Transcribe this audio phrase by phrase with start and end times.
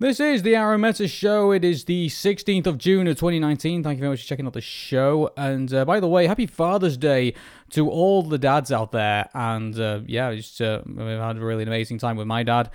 [0.00, 1.52] This is the Arun Meta Show.
[1.52, 3.82] It is the 16th of June of 2019.
[3.82, 5.30] Thank you very much for checking out the show.
[5.36, 7.34] And uh, by the way, happy Father's Day
[7.72, 9.28] to all the dads out there.
[9.34, 12.70] And uh, yeah, just, uh, I've had a really amazing time with my dad.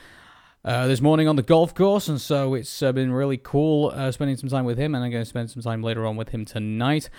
[0.64, 4.12] Uh, this morning on the golf course, and so it's uh, been really cool uh,
[4.12, 6.30] spending some time with him, and I'm going to spend some time later on with
[6.30, 7.10] him tonight.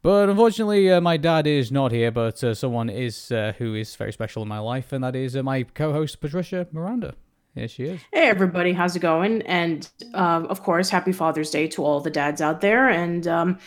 [0.00, 3.94] But unfortunately, uh, my dad is not here, but uh, someone is uh, who is
[3.94, 7.14] very special in my life, and that is my co-host Patricia Miranda.
[7.54, 8.00] Here she is.
[8.12, 9.42] Hey, everybody, how's it going?
[9.42, 12.88] And um, of course, happy Father's Day to all the dads out there.
[12.88, 13.58] And, um,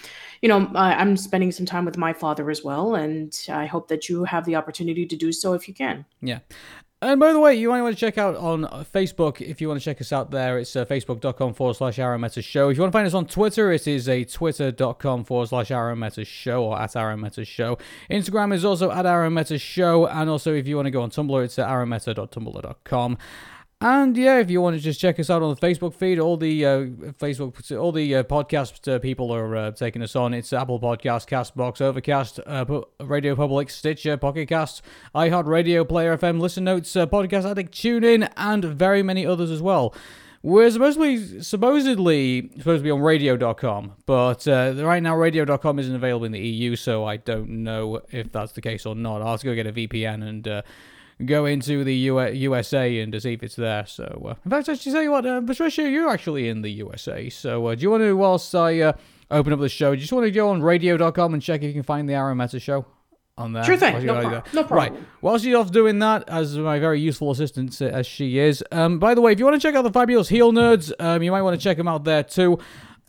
[0.42, 2.96] you know, I, I'm spending some time with my father as well.
[2.96, 6.06] And I hope that you have the opportunity to do so if you can.
[6.22, 6.40] Yeah.
[7.04, 9.78] And by the way, you might want to check out on Facebook if you want
[9.78, 10.58] to check us out there.
[10.58, 12.70] It's uh, facebook.com forward slash Arun Meta Show.
[12.70, 16.00] If you want to find us on Twitter, it is a twitter.com forward slash Arun
[16.00, 17.78] Meta Show or at Arun Meta Show.
[18.10, 20.08] Instagram is also at Arun Meta Show.
[20.08, 23.18] And also, if you want to go on Tumblr, it's at arunmeta.tumblr.com.
[23.84, 26.38] And yeah, if you want to just check us out on the Facebook feed, all
[26.38, 26.70] the uh,
[27.20, 30.34] Facebook, all the uh, podcast uh, people are uh, taking us on.
[30.34, 36.64] It's Apple Podcast, Castbox, Overcast, uh, Radio Public, Stitcher, Pocket Cast, iHeartRadio, Player FM, Listen
[36.64, 39.94] Notes, uh, Podcast Addict, TuneIn, and very many others as well.
[40.44, 46.26] We're supposedly supposedly supposed to be on radio.com, but uh, right now radio.com isn't available
[46.26, 49.22] in the EU, so I don't know if that's the case or not.
[49.22, 50.62] I'll have to go get a VPN and uh,
[51.26, 53.86] go into the U- USA and to see if it's there.
[53.86, 57.30] So, uh, in fact, actually, tell you what, uh, Patricia, you're actually in the USA.
[57.30, 58.94] So, uh, do you want to, whilst I uh,
[59.32, 61.68] open up the show, do you just want to go on radio.com and check if
[61.68, 62.86] you can find the Arun Meta show?
[63.36, 63.64] On there.
[63.64, 64.06] Sure thing.
[64.06, 64.70] No, pro- no, problem.
[64.70, 64.94] Right.
[65.22, 68.64] While she's off doing that, as my very useful assistant uh, as she is.
[68.72, 71.24] Um, by the way, if you want to check out the fabulous heel nerds, um,
[71.24, 72.60] you might want to check them out there too.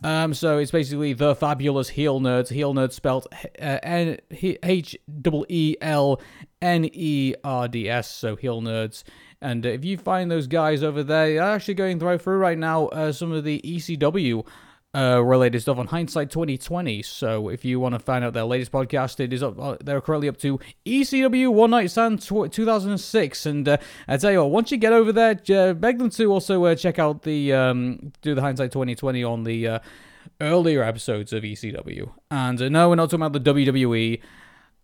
[0.05, 2.49] Um, so it's basically the fabulous heel nerds.
[2.49, 3.25] Heel nerds spelled
[3.59, 4.95] uh, N H
[5.49, 6.21] E L
[6.61, 8.11] N E R D S.
[8.11, 9.03] So heel nerds.
[9.41, 12.85] And uh, if you find those guys over there, they're actually going through right now
[12.89, 14.45] uh, some of the ECW
[14.95, 17.01] uh, related stuff on Hindsight 2020.
[17.01, 19.59] So if you want to find out their latest podcast, it is up.
[19.59, 23.45] Uh, they're currently up to ECW One Night Stand 2006.
[23.45, 23.77] And uh,
[24.07, 26.75] I tell you what, once you get over there, uh, beg them to also uh,
[26.75, 29.79] check out the um, do the Hindsight 2020 on the uh,
[30.41, 32.11] earlier episodes of ECW.
[32.31, 34.21] And no, we're not talking about the WWE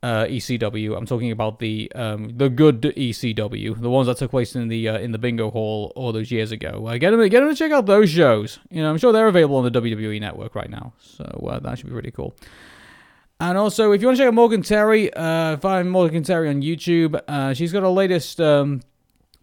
[0.04, 0.98] uh, ECW.
[0.98, 4.90] I'm talking about the um, the good ECW, the ones that took place in the
[4.90, 6.88] uh, in the bingo hall all those years ago.
[6.88, 8.60] Uh, get them, get them to check out those shows.
[8.70, 11.78] You know, I'm sure they're available on the WWE network right now, so uh, that
[11.78, 12.36] should be pretty cool.
[13.40, 16.62] And also, if you want to check out Morgan Terry, uh, find Morgan Terry on
[16.62, 17.20] YouTube.
[17.28, 18.82] Uh, she's got a latest um,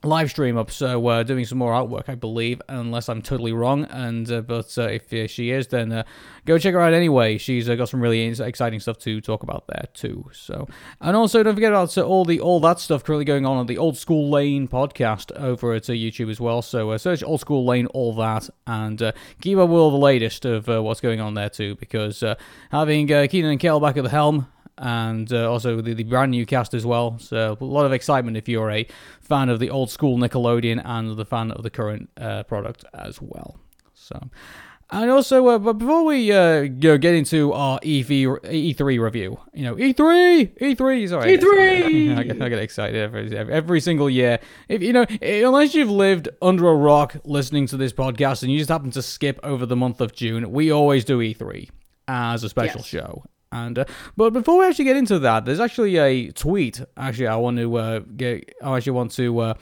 [0.04, 3.84] live stream up, so uh, doing some more artwork, I believe, unless I'm totally wrong.
[3.86, 6.02] And uh, but uh, if uh, she is, then uh,
[6.44, 7.38] go check her out anyway.
[7.38, 10.30] She's uh, got some really exciting stuff to talk about there too.
[10.32, 10.68] So,
[11.00, 13.78] and also don't forget about all the all that stuff currently going on on the
[13.78, 16.62] Old School Lane podcast over at YouTube as well.
[16.62, 20.68] So search Old School Lane, all that, and keep up with all the latest of
[20.68, 21.74] what's going on there too.
[21.74, 22.22] Because
[22.70, 24.46] having Keenan and Kel back at the helm
[24.78, 27.18] and uh, also the, the, brand new cast as well.
[27.18, 28.86] So a lot of excitement if you're a
[29.20, 33.20] fan of the old school Nickelodeon and the fan of the current uh, product as
[33.20, 33.58] well.
[33.94, 34.30] So.
[34.90, 39.64] And also, uh, but before we uh, go get into our E3, E3 review, you
[39.64, 44.38] know, E3, E3, sorry, E3, I get, I get excited every, every single year.
[44.66, 48.56] If you know, unless you've lived under a rock listening to this podcast and you
[48.56, 51.68] just happen to skip over the month of June, we always do E3
[52.06, 52.86] as a special yes.
[52.86, 53.24] show.
[53.52, 53.84] And uh,
[54.16, 56.82] but before we actually get into that, there's actually a tweet.
[56.96, 58.54] Actually, I want to uh, get.
[58.62, 59.54] I actually want to uh,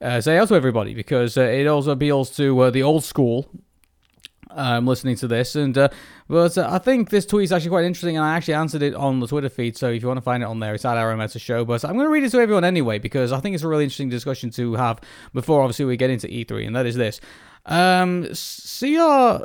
[0.00, 3.48] uh say out to everybody because uh, it also appeals to uh, the old school.
[4.48, 5.74] Um, listening to this, and
[6.28, 9.20] but I think this tweet is actually quite interesting, and I actually answered it on
[9.20, 9.76] the Twitter feed.
[9.76, 11.66] So if you want to find it on there, it's at Arun Meta Show.
[11.66, 13.84] But I'm going to read it to everyone anyway because I think it's a really
[13.84, 15.00] interesting discussion to have
[15.34, 17.20] before obviously we get into E3, and that is this:
[17.66, 19.44] um, CR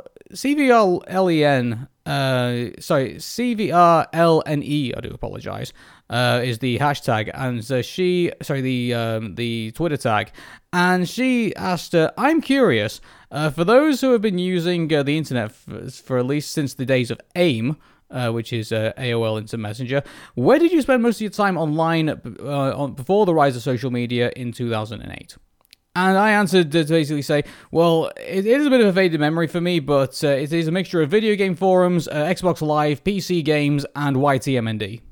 [2.06, 5.72] uh, sorry, CVRLNE, I do apologize,
[6.10, 10.32] uh, is the hashtag, and she, sorry, the um, the Twitter tag,
[10.72, 15.16] and she asked, uh, I'm curious, uh, for those who have been using uh, the
[15.16, 17.76] internet for, for, at least since the days of AIM,
[18.10, 20.02] uh, which is uh, AOL Instant Messenger.
[20.34, 23.62] Where did you spend most of your time online uh, on, before the rise of
[23.62, 25.36] social media in 2008?
[25.94, 29.46] And I answered to basically say, well, it is a bit of a faded memory
[29.46, 33.04] for me, but uh, it is a mixture of video game forums, uh, Xbox Live,
[33.04, 35.02] PC games, and YTMND.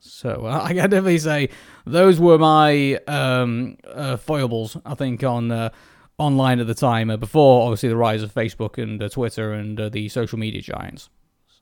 [0.00, 1.50] So uh, I can definitely say
[1.84, 5.68] those were my um, uh, foibles, I think, on uh,
[6.16, 10.08] online at the time, uh, before obviously the rise of Facebook and Twitter and the
[10.08, 11.10] social media giants.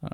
[0.01, 0.09] So.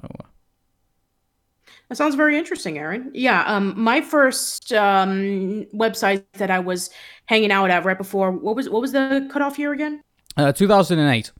[1.89, 3.11] That sounds very interesting, Arun.
[3.15, 6.91] Yeah, um, my first um, website that I was
[7.27, 10.03] hanging out at right before what was what was the cutoff year again?
[10.37, 11.31] Uh, 2008.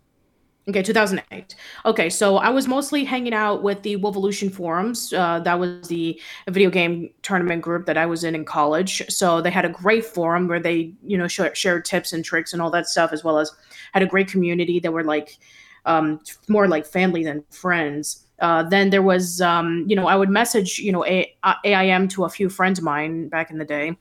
[0.69, 1.55] Okay, 2008.
[1.85, 5.13] Okay, so I was mostly hanging out with the Wolvolution forums.
[5.13, 9.01] Uh, that was the video game tournament group that I was in in college.
[9.09, 12.53] So they had a great forum where they, you know, sh- shared tips and tricks
[12.53, 13.53] and all that stuff, as well as
[13.93, 15.39] had a great community that were like
[15.85, 18.26] um, more like family than friends.
[18.39, 21.35] Uh, then there was, um, you know, I would message, you know, a-
[21.65, 23.97] AIM to a few friends of mine back in the day.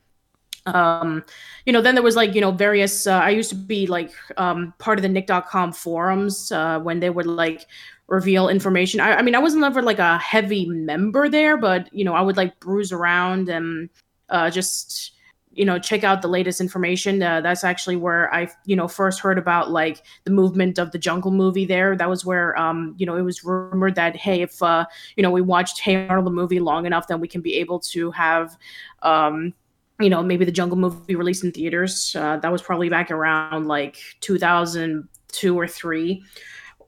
[0.67, 1.23] Um
[1.67, 4.11] you know then there was like you know various uh, i used to be like
[4.37, 7.67] um part of the nick.com forums uh when they would like
[8.07, 8.99] reveal information.
[8.99, 12.21] I, I mean i wasn't ever like a heavy member there but you know i
[12.21, 13.89] would like bruise around and
[14.29, 15.11] uh just
[15.55, 19.19] you know check out the latest information uh, that's actually where i you know first
[19.19, 23.05] heard about like the movement of the jungle movie there that was where um you
[23.05, 24.85] know it was rumored that hey if uh
[25.15, 27.79] you know we watched hey Arnold the movie long enough then we can be able
[27.79, 28.57] to have
[29.01, 29.53] um
[29.99, 32.15] you know, maybe the Jungle movie released in theaters.
[32.15, 36.23] Uh, that was probably back around like 2002 or three.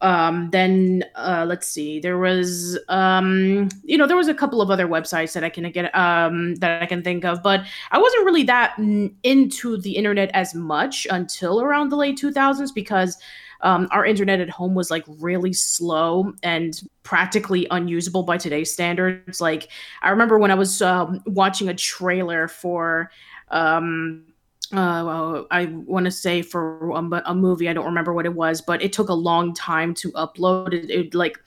[0.02, 4.70] Um, then uh, let's see, there was, um, you know, there was a couple of
[4.70, 8.26] other websites that I can get um, that I can think of, but I wasn't
[8.26, 8.78] really that
[9.24, 13.18] into the internet as much until around the late 2000s because
[13.62, 19.42] um, our internet at home was like really slow and practically unusable by today's standards.
[19.42, 19.70] Like
[20.02, 23.10] I remember when I was um, watching a trailer for
[23.50, 24.26] um,
[24.74, 27.70] uh, I want to say for a, a, movie.
[27.70, 30.74] I don't remember what it was, but it took a long time to upload.
[30.74, 31.40] It, it like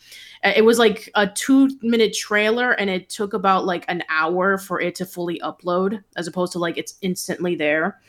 [0.42, 4.80] it was like a two minute trailer, and it took about like an hour for
[4.80, 8.00] it to fully upload, as opposed to like it's instantly there.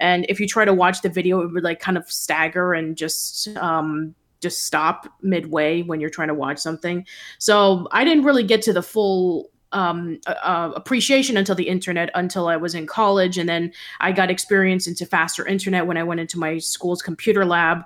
[0.00, 2.96] And if you try to watch the video, it would like kind of stagger and
[2.96, 7.06] just um, just stop midway when you're trying to watch something.
[7.38, 12.48] So I didn't really get to the full um, uh, appreciation until the internet until
[12.48, 16.20] I was in college, and then I got experience into faster internet when I went
[16.20, 17.84] into my school's computer lab,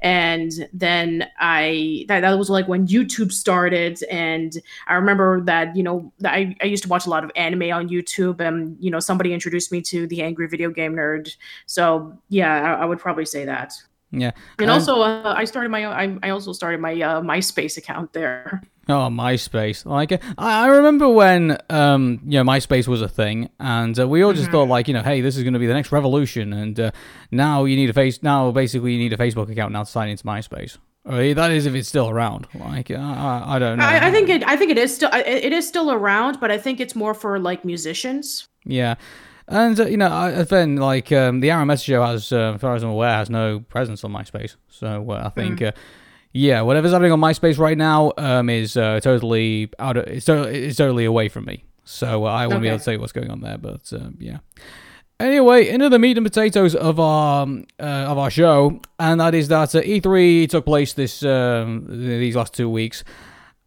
[0.00, 4.52] and then I that, that was like when YouTube started, and
[4.88, 7.88] I remember that you know I, I used to watch a lot of anime on
[7.88, 11.34] YouTube, and you know somebody introduced me to the Angry Video Game Nerd,
[11.66, 13.74] so yeah, I, I would probably say that.
[14.12, 17.76] Yeah, and um, also uh, I started my I, I also started my uh, MySpace
[17.76, 18.62] account there.
[18.90, 19.86] Oh, MySpace!
[19.86, 24.22] Like I, I remember when um, you know MySpace was a thing, and uh, we
[24.22, 24.52] all just mm-hmm.
[24.52, 26.90] thought like you know, hey, this is going to be the next revolution, and uh,
[27.30, 28.22] now you need a face.
[28.22, 30.78] Now basically you need a Facebook account now to sign into MySpace.
[31.04, 32.46] Or that is if it's still around.
[32.54, 33.84] Like I, I don't know.
[33.84, 34.46] I, I think it.
[34.46, 35.10] I think it is still.
[35.12, 38.46] It is still around, but I think it's more for like musicians.
[38.64, 38.96] Yeah.
[39.48, 42.76] And uh, you know, then like um, the Arun Message Show has, uh, as far
[42.76, 44.56] as I'm aware, has no presence on MySpace.
[44.68, 45.74] So uh, I think mm.
[46.32, 50.76] Yeah, whatever's happening on MySpace right now um, is uh, totally out of it's, it's
[50.76, 51.64] totally away from me.
[51.84, 52.62] So uh, I won't okay.
[52.62, 54.38] be able to say what's going on there, but uh, yeah.
[55.18, 59.34] Anyway, into the meat and potatoes of our um, uh, of our show, and that
[59.34, 63.02] is that uh, E3 took place this um, these last two weeks,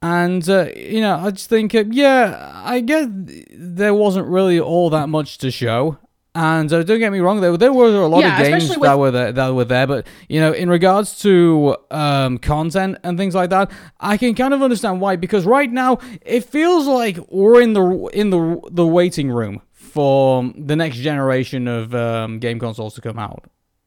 [0.01, 3.07] and uh, you know I just think yeah I guess
[3.51, 5.97] there wasn't really all that much to show.
[6.35, 8.81] And uh, don't get me wrong, there, there were a lot yeah, of games with-
[8.81, 13.19] that were there, that were there, but you know, in regards to um, content and
[13.19, 13.69] things like that,
[13.99, 15.15] I can kind of understand why.
[15.15, 20.51] Because right now, it feels like we're in the in the the waiting room for
[20.57, 23.45] the next generation of um, game consoles to come out.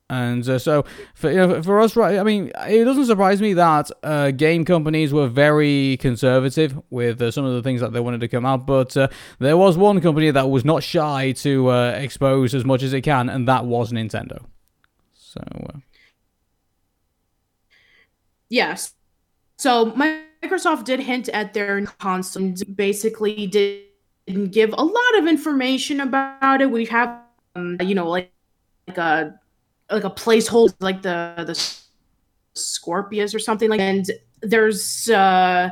[0.08, 2.19] And uh, so, for, you know, for us, right?
[2.19, 7.32] I mean, it doesn't surprise me that uh, game companies were very conservative with uh,
[7.32, 8.67] some of the things that they wanted to come out.
[8.67, 9.08] But uh,
[9.41, 13.01] there was one company that was not shy to uh, expose as much as it
[13.01, 14.44] can, and that was Nintendo.
[15.13, 15.41] So,
[15.75, 15.79] uh,
[18.48, 18.94] yes.
[19.58, 26.60] So Microsoft did hint at their console, basically didn't give a lot of information about
[26.60, 26.70] it.
[26.70, 27.22] We have,
[27.56, 28.31] um, you know, like,
[28.86, 29.41] like a
[29.90, 31.76] like a placeholder like the the
[32.55, 34.10] Scorpius or something like and
[34.43, 35.70] there's uh,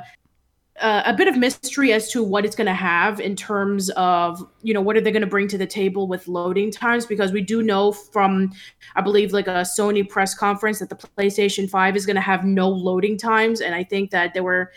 [0.80, 4.44] uh, a bit of mystery as to what it's going to have in terms of
[4.62, 7.30] you know what are they going to bring to the table with loading times because
[7.30, 8.50] we do know from
[8.96, 12.44] i believe like a sony press conference that the playstation 5 is going to have
[12.44, 14.72] no loading times and i think that they were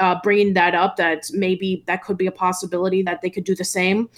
[0.00, 3.54] uh, bringing that up that maybe that could be a possibility that they could do
[3.54, 4.08] the same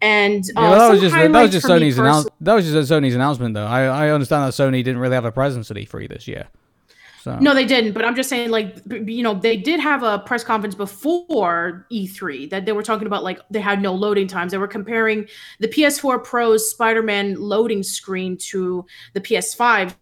[0.00, 2.34] and uh, yeah, that was just that was just Sony's announcement.
[2.40, 3.66] That was just Sony's announcement, though.
[3.66, 6.48] I I understand that Sony didn't really have a presence at E3 this year.
[7.22, 7.38] So.
[7.38, 7.92] No, they didn't.
[7.92, 12.48] But I'm just saying, like, you know, they did have a press conference before E3
[12.48, 14.52] that they were talking about, like, they had no loading times.
[14.52, 19.94] They were comparing the PS4 Pro's Spider Man loading screen to the PS5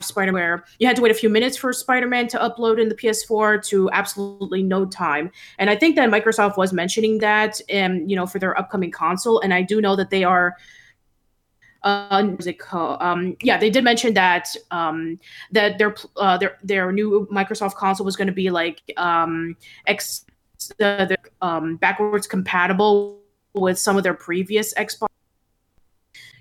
[0.00, 2.88] Spider Man, you had to wait a few minutes for Spider Man to upload in
[2.88, 5.30] the PS4 to absolutely no time.
[5.58, 9.40] And I think that Microsoft was mentioning that, um, you know, for their upcoming console.
[9.40, 10.56] And I do know that they are
[11.82, 12.24] uh?
[13.00, 15.18] Um, yeah, they did mention that um,
[15.52, 19.56] that their uh, their their new Microsoft console was going to be like um,
[19.88, 19.94] uh,
[20.78, 23.20] the, um, backwards compatible
[23.54, 25.08] with some of their previous Xbox.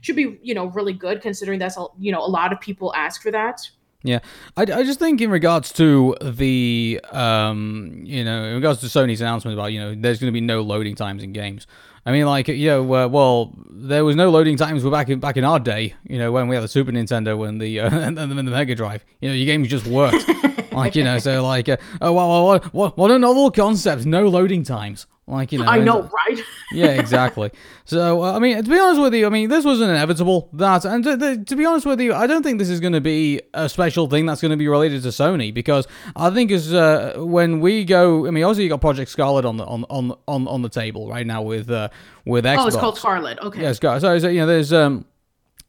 [0.02, 2.94] Should be you know really good considering that's a, you know a lot of people
[2.96, 3.70] ask for that.
[4.04, 4.20] Yeah,
[4.56, 9.22] I, I just think in regards to the um you know in regards to Sony's
[9.22, 11.68] announcement about you know there's going to be no loading times in games.
[12.08, 15.36] I mean, like you know, uh, well, there was no loading times back in back
[15.36, 15.94] in our day.
[16.08, 19.04] You know, when we had the Super Nintendo and the uh, and the Mega Drive.
[19.20, 20.26] You know, your games just worked.
[20.72, 24.06] like you know, so like, uh, oh, well, what, what, what a novel concept!
[24.06, 25.06] No loading times.
[25.28, 26.42] Like you know, I know, right?
[26.72, 27.52] yeah, exactly.
[27.84, 30.50] So uh, I mean, to be honest with you, I mean, this was not inevitable.
[30.54, 32.94] That and to, to, to be honest with you, I don't think this is going
[32.94, 36.50] to be a special thing that's going to be related to Sony because I think
[36.52, 38.26] is uh, when we go.
[38.26, 41.10] I mean, also you got Project Scarlett on the on on on, on the table
[41.10, 41.90] right now with uh,
[42.26, 42.58] with Xbox.
[42.60, 43.40] Oh, it's called Scarlett.
[43.40, 43.62] Okay.
[43.62, 44.02] Yeah, Scarlett.
[44.02, 45.04] So, so you know, there's um,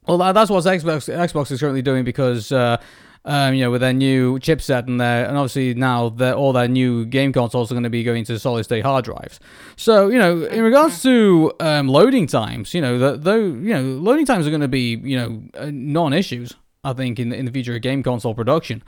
[0.06, 2.52] well, that's what Xbox Xbox is currently doing because.
[2.52, 2.76] Uh,
[3.24, 6.68] um, you know, with their new chipset and their, and obviously now their, all their
[6.68, 9.40] new game consoles are going to be going to solid state hard drives.
[9.76, 14.26] So, you know, in regards to um, loading times, you know, though, you know, loading
[14.26, 16.54] times are going to be, you know, uh, non-issues.
[16.84, 18.82] I think in in the future of game console production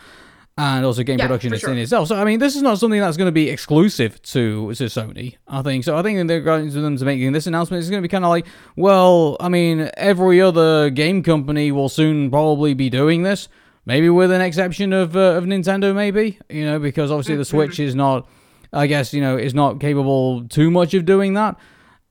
[0.57, 2.09] and also game Yeah, production for in itself.
[2.09, 5.37] So I mean, this is not something that's going to be exclusive to to Sony.
[5.49, 5.97] I think so.
[5.97, 7.81] I think they're going to them to making this announcement.
[7.81, 8.47] It's going to be kind of like,
[8.77, 13.49] well, I mean, every other game company will soon probably be doing this.
[13.87, 17.81] Maybe with an exception of uh, of Nintendo, maybe you know, because obviously the Switch
[17.81, 18.29] is not,
[18.73, 21.57] I guess you know, is not capable too much of doing that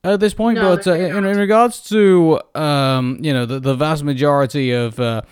[0.02, 0.56] at this point.
[0.58, 4.98] No, but uh, in, in regards to um, you know, the, the vast majority of
[4.98, 5.22] uh,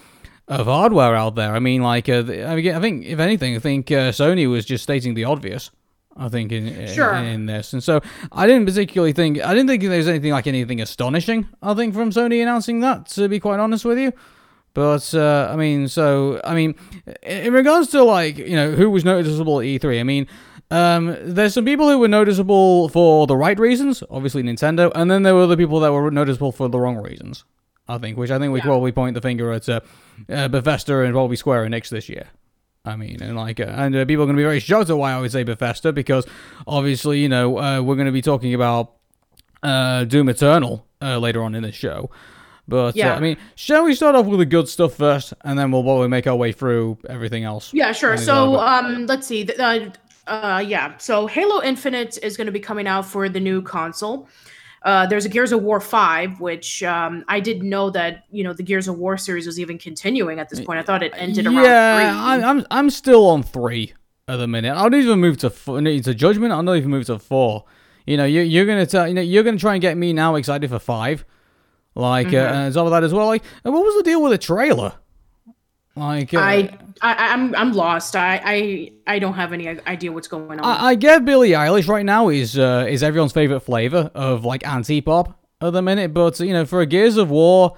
[0.46, 3.54] of hardware out there, I mean, like, uh, the- I, mean, I think if anything,
[3.54, 5.70] I think uh, Sony was just stating the obvious.
[6.16, 7.14] I think in, in- Sure.
[7.14, 8.00] in this, and so
[8.32, 11.48] I didn't particularly think I didn't think there was anything like anything astonishing.
[11.62, 14.12] I think from Sony announcing that, to be quite honest with you.
[14.78, 16.76] But uh, I mean, so I mean,
[17.24, 20.28] in regards to like you know who was noticeable at E3, I mean,
[20.70, 25.24] um, there's some people who were noticeable for the right reasons, obviously Nintendo, and then
[25.24, 27.44] there were other people that were noticeable for the wrong reasons.
[27.88, 28.66] I think, which I think we Yeah.
[28.66, 29.80] probably point the finger at uh,
[30.28, 32.26] uh, Bethesda and probably Square Enix this year.
[32.84, 34.96] I mean, and like, uh, and uh, people are going to be very shocked at
[34.96, 36.24] why I would say Bethesda because
[36.68, 38.92] obviously, you know, uh, we're going to be talking about
[39.64, 42.10] uh, Doom Eternal uh, later on in this show.
[42.68, 43.14] But uh, Yeah.
[43.14, 46.08] I mean, shall we start off with the good stuff first, and then we'll probably
[46.08, 47.72] make our way through everything else?
[47.72, 48.16] Yeah, sure.
[48.16, 49.48] So, um, let's see.
[49.58, 49.90] Uh,
[50.26, 50.96] uh, yeah.
[50.98, 54.28] So, Halo Infinite is going to be coming out for the new console.
[54.82, 58.52] Uh, there's a Gears of War 5, which um, I didn't know that you know
[58.52, 60.78] the Gears of War series was even continuing at this point.
[60.78, 62.44] I thought it ended around yeah, three.
[62.44, 63.92] I'm, I'm I'm still on three
[64.28, 64.76] at the minute.
[64.76, 66.52] I don't even move to four, to Judgment.
[66.52, 67.64] I don't even move to four.
[68.06, 70.36] You know, you, you're gonna tell you know you're gonna try and get me now
[70.36, 71.24] excited for five,
[71.98, 72.54] like uh, Mm-hmm.
[72.54, 73.26] and some of that as well.
[73.26, 74.94] Like, what was the deal with the trailer?
[75.96, 78.14] Like, uh, I, I I'm I'm lost.
[78.14, 80.64] I I I don't have any idea what's going on.
[80.64, 84.64] I, I get Billie Eilish right now is uh, is everyone's favorite flavor of like
[84.66, 87.76] anti pop at the minute, but you know for a Gears of War,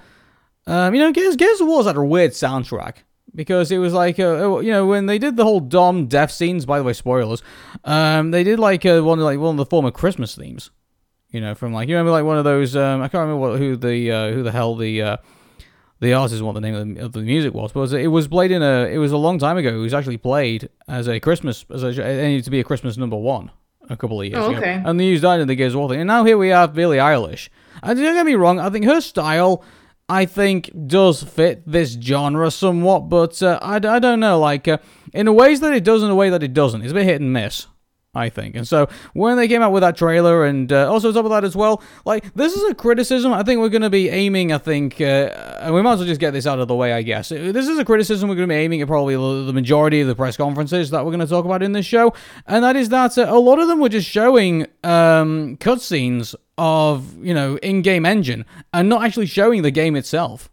[0.67, 2.97] um, you know Gears Gears of War's had a weird soundtrack
[3.33, 6.67] because it was like uh, you know when they did the whole Dom death scenes.
[6.67, 7.41] By the way, spoilers.
[7.85, 10.69] Um, they did like uh, one like one of the former Christmas themes.
[11.31, 12.75] You know, from like you remember like one of those.
[12.75, 15.17] Um, I can't remember what, who the uh, who the hell the uh,
[16.01, 18.27] the artist is what the name of the, of the music was, but it was
[18.27, 18.85] played in a.
[18.91, 19.69] It was a long time ago.
[19.69, 22.97] It was actually played as a Christmas as a, it needed to be a Christmas
[22.97, 23.49] number one
[23.89, 25.89] a couple of years Oh, ago, and they used that in the Gears of War
[25.89, 25.99] thing.
[26.01, 27.49] And now here we have Billie Eilish.
[27.81, 29.63] And don't get me wrong, I think her style.
[30.09, 34.79] I think does fit this genre somewhat, but uh, I, I don't know, like uh,
[35.13, 36.81] in a ways that it does, in a way that it doesn't.
[36.81, 37.67] It's a bit hit and miss.
[38.13, 38.57] I think.
[38.57, 41.31] And so when they came out with that trailer, and uh, also on top of
[41.31, 43.31] that as well, like this is a criticism.
[43.31, 44.51] I think we're going to be aiming.
[44.51, 45.29] I think, uh,
[45.61, 46.91] and we might as well just get this out of the way.
[46.91, 49.53] I guess this is a criticism we're going to be aiming at probably the the
[49.53, 52.13] majority of the press conferences that we're going to talk about in this show,
[52.47, 57.17] and that is that uh, a lot of them were just showing um, cutscenes of
[57.23, 60.49] you know in-game engine and not actually showing the game itself.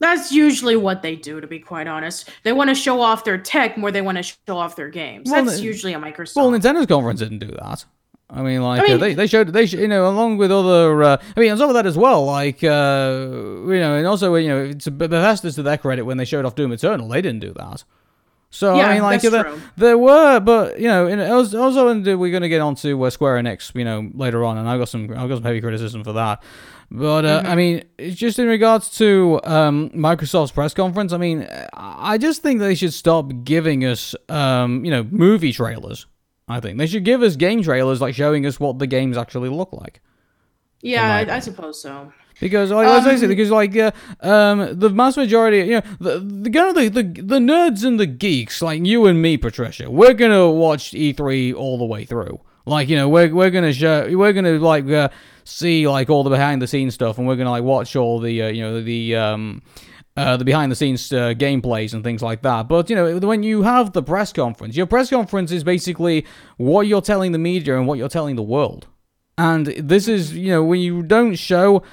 [0.00, 2.28] That's usually what they do, to be quite honest.
[2.42, 4.88] They want to show off their tech more than they want to show off their
[4.88, 5.30] games.
[5.30, 6.36] Well, That's the- usually a Microsoft.
[6.36, 7.84] Well, Nintendo's conference didn't do that.
[8.32, 10.50] I mean, like I mean- uh, they they showed they sh- you know along with
[10.52, 11.02] other.
[11.02, 14.34] Uh, I mean, on top of that as well, like uh, you know, and also
[14.36, 17.40] you know, it's Bethesda's to their credit when they showed off Doom Eternal, they didn't
[17.40, 17.84] do that.
[18.52, 19.60] So Yeah, I mean, like there, true.
[19.76, 23.10] there were, but you know, and also, also and we're going to get onto uh,
[23.10, 26.02] Square Enix, you know, later on, and I got some I got some heavy criticism
[26.02, 26.42] for that.
[26.90, 27.46] But uh, Mm-hmm.
[27.46, 31.12] I mean, just in regards to um, Microsoft's press conference.
[31.12, 36.06] I mean, I just think they should stop giving us, um, you know, movie trailers.
[36.48, 39.50] I think they should give us game trailers, like showing us what the games actually
[39.50, 40.00] look like.
[40.82, 42.12] yeah, I, I suppose so.
[42.40, 46.50] Because like, um, say, because like uh, um, the vast majority, you know, the the
[46.50, 50.14] kind of the, the the nerds and the geeks like you and me, Patricia, we're
[50.14, 52.40] gonna watch E3 all the way through.
[52.64, 55.10] Like you know, we're we're gonna show, we're gonna like uh,
[55.50, 58.42] see like all the behind the scenes stuff, and we're gonna like watch all the
[58.42, 59.62] uh, you know the um.
[60.16, 62.68] Uh, the behind the scenes uh, gameplays and things like that.
[62.68, 66.26] But you know, when you have the press conference, your press conference is basically
[66.56, 68.88] what you're telling the media and what you're telling the world.
[69.38, 71.84] And this is, you know, when you don't show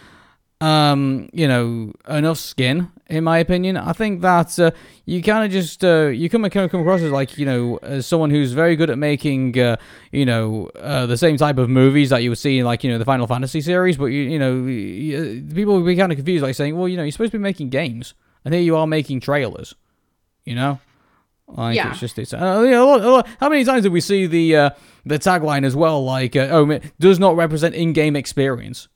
[0.61, 3.77] um, you know, enough skin, in my opinion.
[3.77, 4.71] I think that uh,
[5.05, 8.29] you kind of just uh, you come come across as like you know as someone
[8.29, 9.77] who's very good at making uh,
[10.11, 12.91] you know uh, the same type of movies that you would see in like you
[12.91, 16.17] know the Final Fantasy series, but you you know you, people would be kind of
[16.17, 18.13] confused, like saying, well, you know, you're supposed to be making games,
[18.45, 19.75] and here you are making trailers,
[20.45, 20.79] you know.
[21.49, 21.91] Like yeah.
[21.91, 24.01] it's just it's uh, you know, a lot, a lot, how many times did we
[24.01, 24.69] see the uh,
[25.05, 28.89] the tagline as well like uh, oh does not represent in-game experience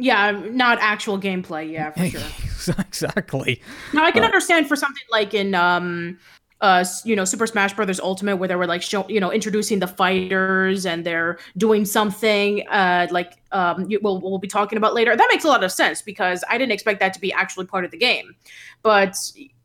[0.00, 1.70] yeah, not actual gameplay.
[1.70, 2.74] Yeah, for sure.
[2.88, 3.60] exactly.
[3.92, 6.18] Now I can uh, understand for something like in um
[6.62, 9.78] uh you know Super Smash Brothers Ultimate where they were like show you know introducing
[9.78, 14.94] the fighters and they're doing something uh like um you, we'll we'll be talking about
[14.94, 15.14] later.
[15.16, 17.84] That makes a lot of sense because I didn't expect that to be actually part
[17.84, 18.34] of the game.
[18.82, 19.16] But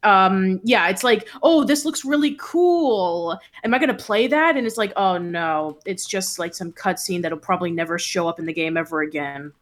[0.04, 3.40] um yeah, it's like, "Oh, this looks really cool.
[3.64, 6.74] Am I going to play that?" And it's like, "Oh no, it's just like some
[6.74, 9.54] cutscene that'll probably never show up in the game ever again."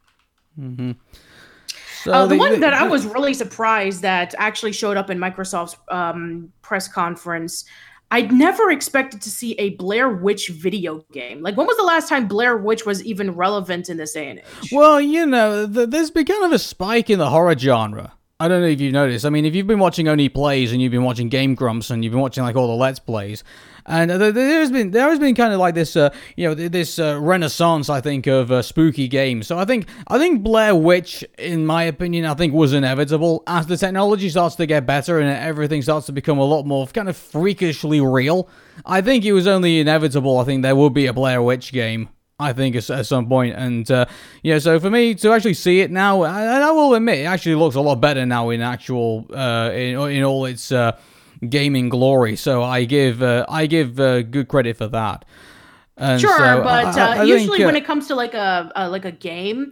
[0.60, 0.92] Mm-hmm.
[2.04, 5.18] So uh, the, the, one that I was really surprised that actually showed up in
[5.18, 7.64] Microsoft's um, press conference.
[8.12, 11.42] I'd never expected to see a Blair Witch video game.
[11.42, 14.40] Like, when was the last time Blair Witch was even relevant in this day and
[14.40, 14.70] age?
[14.72, 18.14] Well, you know, the, there's been kind of a spike in the horror genre.
[18.44, 19.26] I don't know if you've noticed.
[19.26, 22.04] I mean, if you've been watching only plays and you've been watching Game Grumps and
[22.04, 23.42] you've been watching like all the Let's Plays,
[23.86, 27.18] and there's been there has been kind of like this, uh, you know, this uh,
[27.22, 29.48] renaissance, I think, of uh, spooky games.
[29.48, 33.66] So I think I think Blair Witch, in my opinion, I think was inevitable as
[33.68, 37.08] the technology starts to get better and everything starts to become a lot more kind
[37.08, 38.50] of freakishly real.
[38.86, 40.38] I think it was only inevitable.
[40.38, 42.10] I think there would be a Blair Witch game.
[42.44, 44.06] I think at, at some point, and uh,
[44.44, 44.60] yeah.
[44.60, 47.76] So for me to actually see it now, and I will admit, it actually looks
[47.76, 50.92] a lot better now in actual uh, in in all its uh,
[51.50, 52.36] gaming glory.
[52.36, 55.26] So I give uh, I give uh, good credit for that.
[55.96, 58.72] And sure, so but I, I uh, usually think, when it comes to like a,
[58.76, 59.72] a like a game,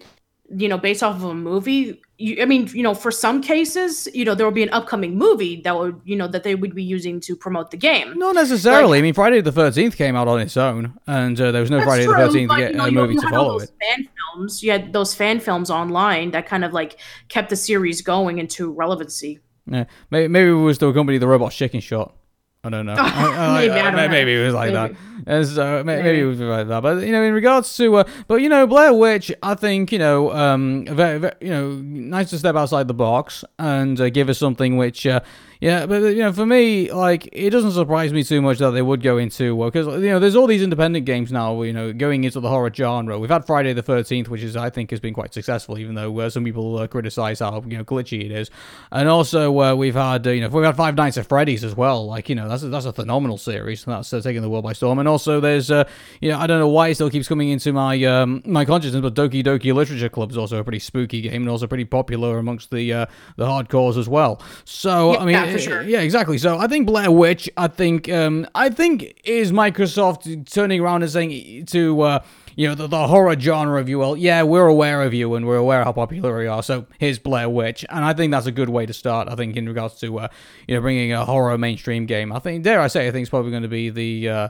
[0.56, 4.08] you know, based off of a movie, you, I mean, you know, for some cases,
[4.14, 6.76] you know, there will be an upcoming movie that would, you know, that they would
[6.76, 8.18] be using to promote the game.
[8.18, 8.98] Not necessarily.
[8.98, 11.72] Like, I mean, Friday the Thirteenth came out on its own, and uh, there was
[11.72, 13.72] no Friday true, the Thirteenth you know, movie to follow it.
[13.82, 18.02] Fan films, you had those fan films online that kind of like kept the series
[18.02, 19.40] going into relevancy.
[19.68, 22.16] Yeah, maybe, maybe it was the company the Robot Chicken Shot.
[22.63, 22.93] I don't know.
[22.95, 24.93] maybe, I, I, maybe it was like maybe.
[24.93, 25.02] that.
[25.26, 26.82] And so maybe, maybe, it was like that.
[26.82, 29.97] But you know, in regards to, uh, but you know, Blair Witch, I think you
[29.97, 34.30] know, um, very, very, you know, nice to step outside the box and uh, give
[34.30, 35.21] us something which uh,
[35.62, 38.82] yeah, but you know, for me, like it doesn't surprise me too much that they
[38.82, 41.62] would go into because uh, you know, there's all these independent games now.
[41.62, 43.19] You know, going into the horror genre.
[43.19, 46.19] We've had Friday the Thirteenth, which is I think has been quite successful, even though
[46.19, 48.50] uh, some people uh, criticize how you know glitchy it is.
[48.91, 51.76] And also, uh, we've had uh, you know, we've had Five Nights at Freddy's as
[51.76, 52.08] well.
[52.08, 53.86] Like you know, that's a, that's a phenomenal series.
[53.86, 54.97] That's uh, taking the world by storm.
[54.97, 58.04] And also, there's you know, I don't know why it still keeps coming into my
[58.06, 61.50] um, my consciousness, but Doki Doki Literature Club is also a pretty spooky game and
[61.50, 62.89] also pretty popular amongst the
[63.36, 64.41] the hardcores as well.
[64.65, 65.82] So yeah, I mean, yeah, sure.
[65.84, 66.38] yeah, exactly exactly.
[66.38, 67.50] So I think Blair Witch.
[67.58, 72.24] I think um, I think is Microsoft turning around and saying to uh,
[72.56, 74.00] you know the, the horror genre of you.
[74.00, 76.64] Well, yeah, we're aware of you and we're aware how popular you are.
[76.64, 79.28] So here's Blair Witch, and I think that's a good way to start.
[79.30, 80.28] I think in regards to uh,
[80.68, 82.32] you know bringing a horror mainstream game.
[82.32, 84.30] I think dare I say I think it's probably going to be the.
[84.30, 84.50] Uh,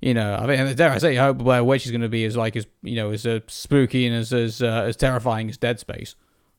[0.00, 2.26] you know, I mean, dare I say, I hope Blair Witch is going to be
[2.26, 5.56] as like as you know as uh, spooky and as as uh, as terrifying as
[5.56, 6.14] Dead Space.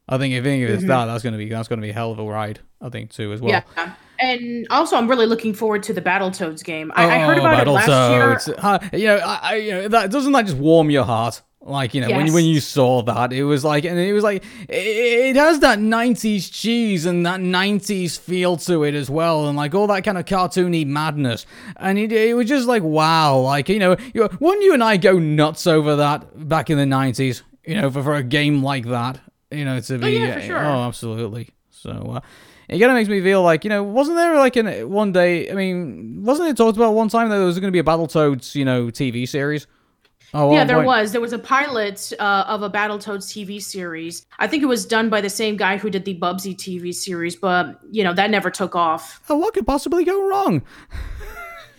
[0.08, 0.88] I think if, if it's mm-hmm.
[0.88, 2.60] that, that's going to be that's going to be a hell of a ride.
[2.82, 3.52] I think too as well.
[3.52, 3.94] Yeah.
[4.20, 6.92] And also, I'm really looking forward to the Battletoads game.
[6.96, 8.56] I, oh, I heard about it last year.
[8.58, 11.42] Uh, you know, I, I, you know, that doesn't that just warm your heart?
[11.66, 12.18] Like you know, yes.
[12.18, 15.62] when when you saw that, it was like, and it was like, it, it, has
[15.62, 20.04] that '90s cheese and that '90s feel to it as well, and like all that
[20.04, 21.48] kind of cartoony madness.
[21.78, 24.98] And it, it was just like, wow, like you know, you, wouldn't you and I
[24.98, 27.42] go nuts over that back in the '90s?
[27.66, 29.20] You know, for, for a game like that,
[29.56, 30.58] you know, to oh, be, oh, yeah, sure.
[30.58, 31.50] oh absolutely.
[31.72, 31.92] So.
[31.92, 32.20] Uh,
[32.68, 35.52] it kind of makes me feel like you know, wasn't there like in one day?
[35.52, 37.84] I mean, wasn't it talked about one time that there was going to be a
[37.84, 39.68] Battletoads, you know, TV series?
[40.34, 40.88] Oh, yeah, there point.
[40.88, 41.12] was.
[41.12, 44.26] There was a pilot uh, of a Battletoads TV series.
[44.40, 47.36] I think it was done by the same guy who did the Bubsy TV series,
[47.36, 49.22] but you know that never took off.
[49.30, 50.64] Oh, what could possibly go wrong?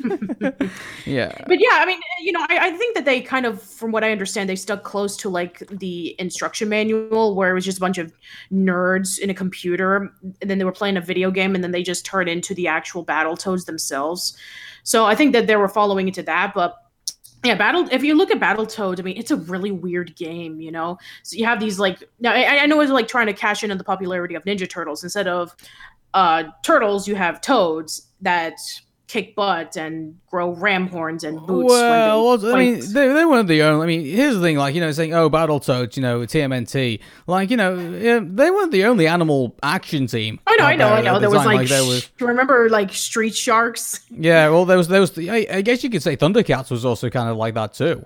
[1.07, 1.33] yeah.
[1.47, 4.05] But yeah, I mean, you know, I, I think that they kind of, from what
[4.05, 7.81] I understand, they stuck close to like the instruction manual where it was just a
[7.81, 8.13] bunch of
[8.53, 11.83] nerds in a computer, and then they were playing a video game, and then they
[11.83, 14.37] just turned into the actual Battletoads themselves.
[14.83, 16.77] So I think that they were following into that, but
[17.45, 20.73] yeah battle if you look at battletoads i mean it's a really weird game you
[20.73, 23.63] know so you have these like now i, I know it's like trying to cash
[23.63, 25.55] in on the popularity of ninja turtles instead of
[26.15, 28.55] uh turtles you have toads that
[29.09, 33.63] kick butt and grow ram horns and boots well, I mean, they, they weren't the
[33.63, 33.85] only.
[33.85, 37.51] I mean, here's the thing: like you know, saying oh, Battletoads, you know, TMNT, like
[37.51, 40.41] you know, they weren't the only animal action team.
[40.47, 41.19] I know, I know, I know.
[41.19, 42.07] There was like, like there was.
[42.07, 44.01] Do you remember like Street Sharks?
[44.11, 45.13] Yeah, well, there was there was.
[45.13, 48.05] The, I, I guess you could say Thundercats was also kind of like that too.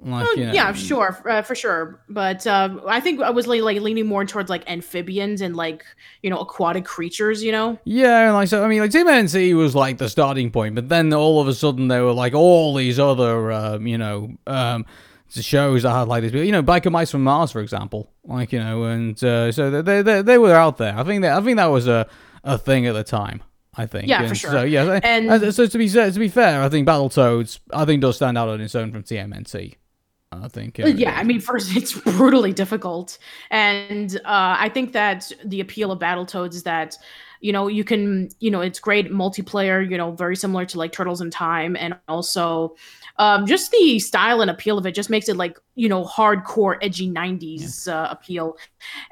[0.00, 0.52] Like, you know.
[0.52, 2.00] Yeah, sure, uh, for sure.
[2.08, 5.84] But uh, I think I was like, like leaning more towards like amphibians and like
[6.22, 7.42] you know aquatic creatures.
[7.42, 7.78] You know.
[7.84, 8.64] Yeah, like so.
[8.64, 11.88] I mean, like TMNT was like the starting point, but then all of a sudden
[11.88, 14.86] there were like all these other, um, you know, um,
[15.28, 16.32] shows that had like this.
[16.32, 18.12] You know, Biker Mice from Mars, for example.
[18.24, 20.96] Like you know, and uh, so they, they they were out there.
[20.96, 22.06] I think that I think that was a
[22.44, 23.42] a thing at the time.
[23.74, 24.08] I think.
[24.08, 24.50] Yeah, and for sure.
[24.50, 28.02] So yeah, and, and so to be to be fair, I think Battletoads I think
[28.02, 29.76] does stand out on its own from TMNT.
[30.30, 30.78] I think.
[30.78, 33.18] Yeah, I mean, first, it's brutally difficult,
[33.50, 36.96] and uh, I think that the appeal of Battletoads is that
[37.40, 40.92] you know you can you know it's great multiplayer you know very similar to like
[40.92, 42.74] turtles in time and also
[43.18, 46.76] um, just the style and appeal of it just makes it like you know hardcore
[46.82, 48.02] edgy 90s yeah.
[48.02, 48.56] uh, appeal.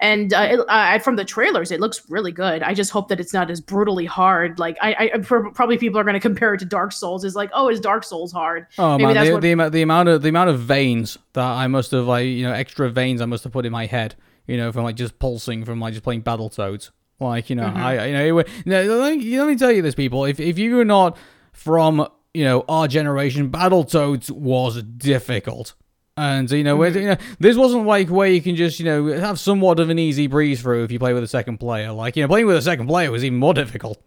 [0.01, 2.62] And uh, it, uh, from the trailers it looks really good.
[2.62, 4.59] I just hope that it's not as brutally hard.
[4.59, 7.25] Like i, I probably people are going to compare it to dark souls.
[7.25, 8.66] Is like oh is dark souls hard?
[8.79, 11.66] Oh Maybe man the, what- the, the amount of the amount of veins that i
[11.66, 14.14] must have like you know extra veins i must have put in my head
[14.47, 16.90] you know from like just pulsing from like just playing battletoads
[17.21, 17.77] like you know mm-hmm.
[17.77, 20.25] i you know, let, me, let me tell you this people.
[20.25, 21.16] If, if you're not
[21.53, 25.75] from you know, our generation, Battletoads was difficult.
[26.18, 26.99] And you know, mm-hmm.
[26.99, 29.99] you know, this wasn't like where you can just you know have somewhat of an
[29.99, 31.92] easy breeze through if you play with a second player.
[31.92, 34.07] Like you know, playing with a second player was even more difficult.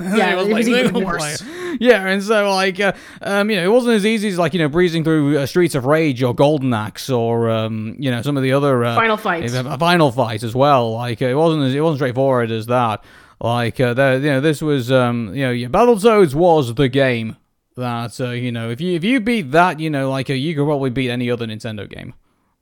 [0.00, 1.42] Yeah, it was, it was like, even worse.
[1.42, 1.76] Player.
[1.78, 4.58] Yeah, and so like, uh, um, you know, it wasn't as easy as like you
[4.58, 8.36] know breezing through uh, Streets of Rage or Golden Axe or um, you know some
[8.36, 10.92] of the other uh, Final Fights, uh, Final Fight as well.
[10.92, 13.04] Like it wasn't as, it wasn't straightforward as that.
[13.40, 17.36] Like uh, the, you know, this was um, you know, yeah, Battletoads was the game
[17.76, 20.54] that uh, you know if you if you beat that you know like uh, you
[20.54, 22.14] could probably beat any other Nintendo game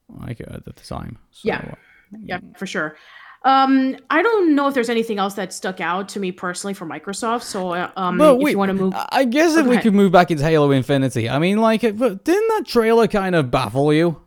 [0.08, 1.18] like uh, at the time.
[1.30, 1.74] So, yeah, uh,
[2.22, 2.96] yeah, for sure.
[3.42, 6.84] Um, I don't know if there's anything else that stuck out to me personally for
[6.84, 7.42] Microsoft.
[7.42, 9.94] So, uh, um, but if wait, you want to move, I guess if we could
[9.94, 13.94] move back into Halo Infinity, I mean, like, but didn't that trailer kind of baffle
[13.94, 14.20] you?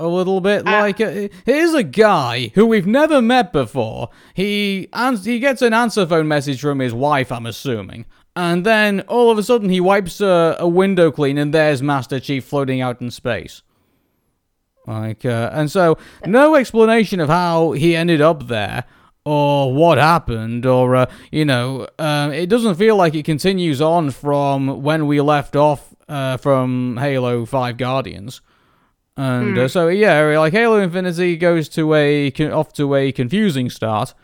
[0.00, 0.66] a little bit.
[0.66, 4.10] Uh, like, uh, here's a guy who we've never met before.
[4.34, 8.06] He ans- he gets an answer phone message from his wife, I'm assuming,
[8.38, 12.20] and then all of a sudden he wipes a, a window clean and there's Master
[12.20, 13.62] Chief floating out in space.
[14.86, 18.84] Like, uh, and so no explanation of how he ended up there
[19.24, 24.12] or what happened, or uh, you know, uh, it doesn't feel like it continues on
[24.12, 28.40] from when we left off uh, from Halo Five Guardians.
[29.16, 29.68] And mm.
[29.68, 34.14] so yeah, like Halo Infinity goes to a off to a confusing start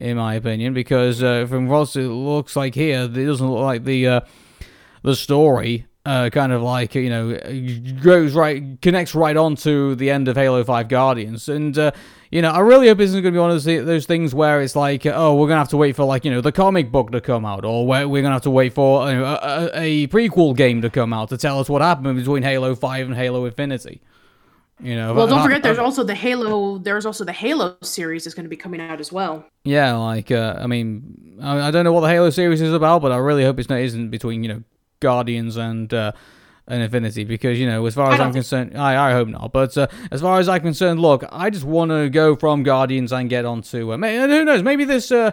[0.00, 3.84] in my opinion, because uh, from what it looks like here, it doesn't look like
[3.84, 4.20] the uh,
[5.02, 7.38] the story uh, kind of like you know
[8.02, 11.92] goes right connects right on to the end of Halo Five Guardians, and uh,
[12.30, 14.62] you know I really hope this isn't going to be one of those, things where
[14.62, 17.12] it's like oh we're gonna have to wait for like you know the comic book
[17.12, 20.06] to come out, or we're, we're gonna have to wait for you know, a, a
[20.08, 23.44] prequel game to come out to tell us what happened between Halo Five and Halo
[23.44, 24.00] Infinity.
[24.82, 26.78] You know, well, don't forget, there's also the Halo.
[26.78, 29.44] There's also the Halo series that's going to be coming out as well.
[29.64, 33.02] Yeah, like uh, I mean, I, I, don't know what the Halo series is about,
[33.02, 34.62] but I really hope it's not isn't between you know
[35.00, 36.12] Guardians and uh,
[36.66, 39.52] and Infinity because you know, as far as I'm concerned, I I hope not.
[39.52, 43.12] But uh, as far as I'm concerned, look, I just want to go from Guardians
[43.12, 45.12] and get onto uh, who knows, maybe this.
[45.12, 45.32] Uh,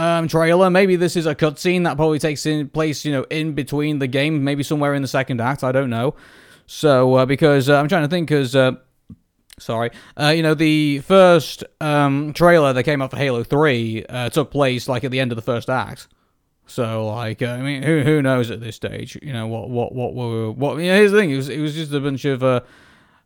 [0.00, 0.70] um, trailer.
[0.70, 4.06] Maybe this is a cutscene that probably takes in place, you know, in between the
[4.06, 5.64] game, maybe somewhere in the second act.
[5.64, 6.14] I don't know.
[6.66, 8.72] So uh, because uh, I'm trying to think, because uh,
[9.58, 9.90] sorry.
[10.18, 14.50] Uh, you know, the first um, trailer that came out for Halo 3 uh, took
[14.50, 16.08] place like at the end of the first act.
[16.66, 19.18] So, like, uh, I mean, who who knows at this stage?
[19.22, 20.76] You know what what what were what?
[20.76, 22.60] You know, here's the thing: it was it was just a bunch of uh,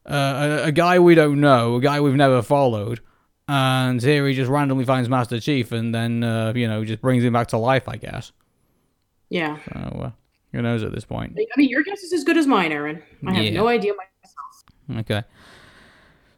[0.07, 3.01] uh, a, a guy we don't know, a guy we've never followed,
[3.49, 7.25] and here he just randomly finds Master Chief, and then uh, you know just brings
[7.25, 8.31] him back to life, I guess.
[9.29, 9.59] Yeah.
[9.73, 10.11] So, uh,
[10.53, 11.37] who knows at this point?
[11.37, 13.03] I mean, your guess is as good as mine, Arun.
[13.27, 13.51] I have yeah.
[13.51, 15.01] no idea myself.
[15.01, 15.23] Okay.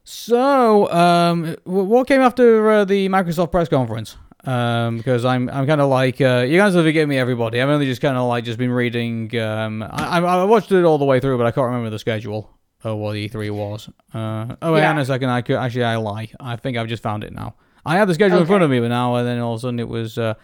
[0.05, 4.17] So, um, what came after uh, the Microsoft press conference?
[4.45, 7.63] Um, because I'm I'm kind of like uh, you guys have forgive me, everybody.
[7.63, 9.35] I've only just kind of like just been reading.
[9.39, 12.51] Um, I, I watched it all the way through, but I can't remember the schedule
[12.83, 13.89] of what E3 was.
[14.13, 14.89] Uh, oh wait, Yeah.
[14.89, 15.31] hang on a second.
[15.31, 16.29] I could actually I lie.
[16.39, 17.55] I think I've just found it now.
[17.87, 19.63] I had the schedule in front of me, but now and then all of a
[19.63, 20.19] sudden it was.
[20.19, 20.35] Uh,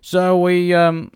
[0.00, 1.12] so we um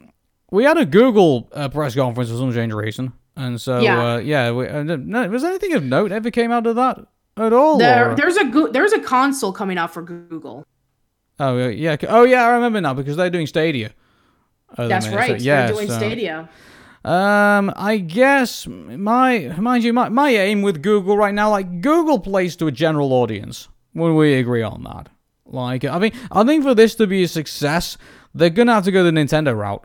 [0.52, 4.14] we had a Google uh, press conference for some strange reason, and so Yeah.
[4.14, 4.52] uh, yeah.
[4.52, 6.98] We, uh, no, was anything of note ever came out of that
[7.38, 7.78] at all?
[7.78, 10.64] There, there's a Goo- there's a console coming out for Google.
[11.38, 11.96] Oh yeah.
[12.08, 13.92] Oh yeah, I remember now because they're doing Stadia.
[14.76, 15.40] Oh, That's they- so- right.
[15.40, 16.48] yeah, They're doing so- Stadia.
[17.04, 22.18] Um, I guess my mind you, my, my aim with Google right now, like Google
[22.18, 23.68] plays to a general audience.
[23.92, 25.08] When we agree on that,
[25.46, 27.96] like I mean, I think for this to be a success,
[28.34, 29.84] they're gonna have to go the Nintendo route.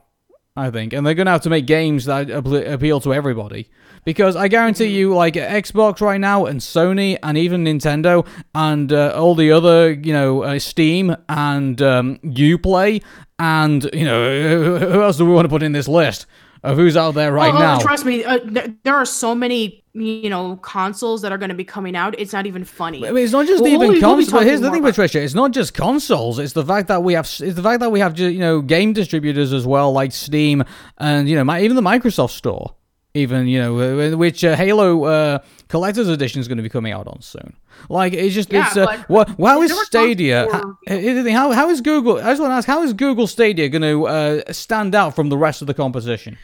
[0.55, 3.69] I think, and they're gonna have to make games that appeal to everybody.
[4.05, 9.13] Because I guarantee you, like Xbox right now, and Sony, and even Nintendo, and uh,
[9.15, 13.01] all the other, you know, uh, Steam and um, UPlay,
[13.39, 16.25] and you know, who else do we want to put in this list
[16.63, 17.79] of who's out there right Oh, oh, now?
[17.79, 21.55] trust me, uh, th- there are so many you know consoles that are going to
[21.55, 22.17] be coming out.
[22.19, 23.05] It's not even funny.
[23.07, 24.31] I mean, it's not just We'll- even we'll we'll consoles.
[24.31, 25.21] But here's the thing, more Patricia.
[25.21, 26.39] It's not just consoles.
[26.39, 27.25] It's the fact that we have.
[27.25, 30.63] It's the fact that we have, you know, game distributors as well, like Steam
[30.97, 32.75] and you know, even the Microsoft Store.
[33.15, 36.91] Even you know, uh, which uh, Halo uh, Collector's Edition is going to be coming
[36.91, 37.55] out on soon.
[37.87, 40.47] Like it's just Yeah, it's uh, what how is is there a Stadia?
[40.51, 42.17] How, here's the thing, how how is Google?
[42.17, 45.29] I just want to ask, how is Google Stadia going to uh, stand out from
[45.29, 46.39] the rest of the competition?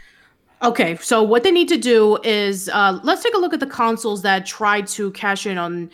[0.62, 3.68] Okay, so what they need to do is uh, let's take a look at the
[3.68, 5.90] consoles that try to cash in on,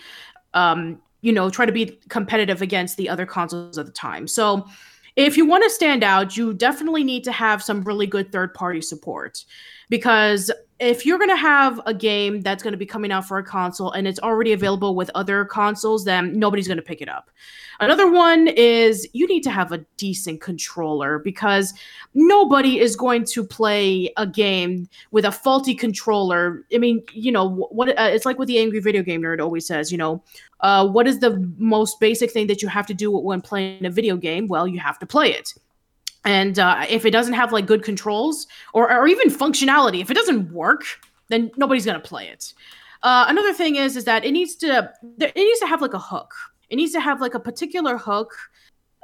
[0.55, 4.27] um, you know, try to be competitive against the other consoles at the time.
[4.27, 4.67] So,
[5.15, 8.53] if you want to stand out, you definitely need to have some really good third
[8.53, 9.45] party support
[9.89, 13.37] because if you're going to have a game that's going to be coming out for
[13.37, 17.07] a console and it's already available with other consoles, then nobody's going to pick it
[17.07, 17.31] up.
[17.79, 21.73] Another one is you need to have a decent controller because
[22.13, 26.65] nobody is going to play a game with a faulty controller.
[26.73, 29.65] I mean, you know, what uh, it's like what the angry video game nerd always
[29.65, 30.23] says, you know,
[30.59, 33.89] uh, what is the most basic thing that you have to do when playing a
[33.89, 34.47] video game?
[34.47, 35.53] Well, you have to play it.
[36.25, 40.15] And uh, if it doesn't have like good controls or, or even functionality, if it
[40.15, 40.83] doesn't work,
[41.29, 42.53] then nobody's gonna play it.
[43.03, 45.99] Uh, another thing is is that it needs to it needs to have like a
[45.99, 46.33] hook.
[46.69, 48.33] It needs to have like a particular hook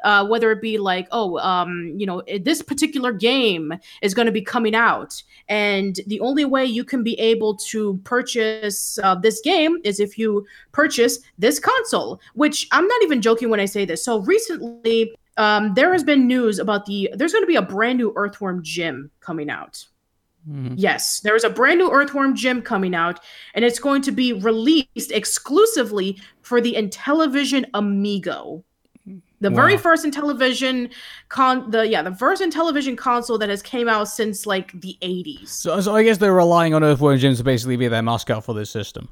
[0.03, 4.31] uh, whether it be like, oh, um, you know, this particular game is going to
[4.31, 9.39] be coming out, and the only way you can be able to purchase uh, this
[9.41, 12.19] game is if you purchase this console.
[12.33, 14.03] Which I'm not even joking when I say this.
[14.03, 17.97] So recently, um, there has been news about the there's going to be a brand
[17.97, 19.85] new Earthworm Jim coming out.
[20.75, 23.19] Yes, there is a brand new Earthworm Jim coming out,
[23.53, 28.63] and it's going to be released exclusively for the Intellivision Amico.
[29.39, 30.91] The very first Intellivision
[31.29, 35.47] con the yeah, the first Intellivision console that has came out since like the 80s.
[35.49, 38.53] So, so I guess they're relying on Earthworm Jim to basically be their mascot for
[38.53, 39.09] this system.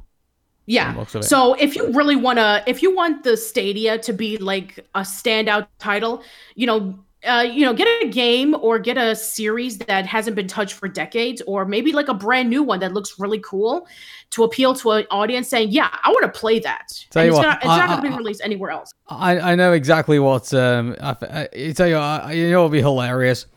[0.70, 0.96] Yeah.
[0.96, 1.26] looks of it.
[1.26, 5.02] So if you really want to, if you want the Stadia to be like a
[5.02, 6.22] standout title,
[6.56, 10.48] you know, uh, you know, get a game or get a series that hasn't been
[10.48, 13.86] touched for decades, or maybe like a brand new one that looks really cool
[14.30, 17.38] to appeal to an audience saying, "Yeah, I want to play that." Tell and you
[17.38, 18.94] it's what, not, it's I- not going to be released anywhere else.
[19.10, 22.80] I, I know exactly what um I, I tell you I, you know it'll be
[22.80, 23.48] hilarious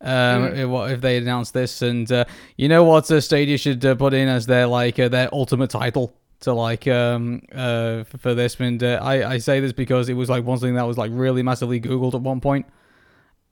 [0.00, 0.08] um
[0.54, 0.86] Mm.
[0.88, 2.24] if, if they announce this and uh,
[2.56, 5.68] you know what uh, Stadia should uh, put in as their like uh, their ultimate
[5.68, 10.14] title to like um uh for this and uh, I I say this because it
[10.14, 12.66] was like one thing that was like really massively googled at one point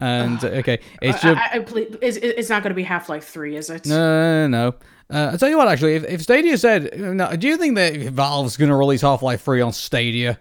[0.00, 2.84] and uh, okay it's I, just I, I ple- it's, it's not going to be
[2.84, 3.86] Half Life Three, is it?
[3.86, 4.74] no, no, no.
[5.10, 7.94] Uh, I'll tell you what, actually, if, if Stadia said, no, do you think that
[7.94, 10.38] Valve's going to release Half Life 3 on Stadia?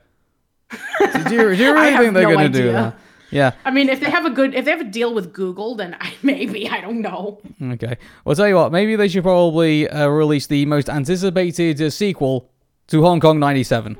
[0.69, 2.97] do, you, do you really think they're going to do that?
[3.31, 3.53] Yeah.
[3.65, 5.95] I mean, if they have a good, if they have a deal with Google, then
[5.99, 7.41] I, maybe I don't know.
[7.61, 7.97] Okay.
[8.23, 11.89] Well, I'll tell you what, maybe they should probably uh, release the most anticipated uh,
[11.89, 12.49] sequel
[12.87, 13.97] to Hong Kong 97.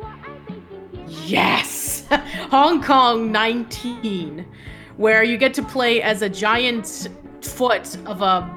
[1.26, 2.06] Yes,
[2.52, 4.46] Hong Kong 19,
[4.96, 7.10] where you get to play as a giant
[7.42, 8.50] foot of a,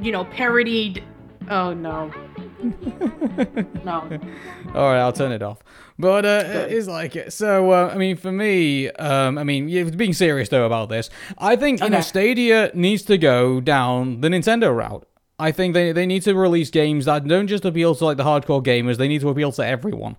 [0.00, 1.02] you know, parodied.
[1.48, 2.12] Oh no.
[2.62, 4.08] No.
[4.74, 5.58] All right, I'll turn it off.
[5.98, 7.32] But uh, it's like it.
[7.32, 7.70] so.
[7.70, 11.56] Uh, I mean, for me, um, I mean, yeah, being serious though about this, I
[11.56, 15.06] think you know Stadia needs to go down the Nintendo route.
[15.38, 18.24] I think they they need to release games that don't just appeal to like the
[18.24, 18.96] hardcore gamers.
[18.98, 20.16] They need to appeal to everyone.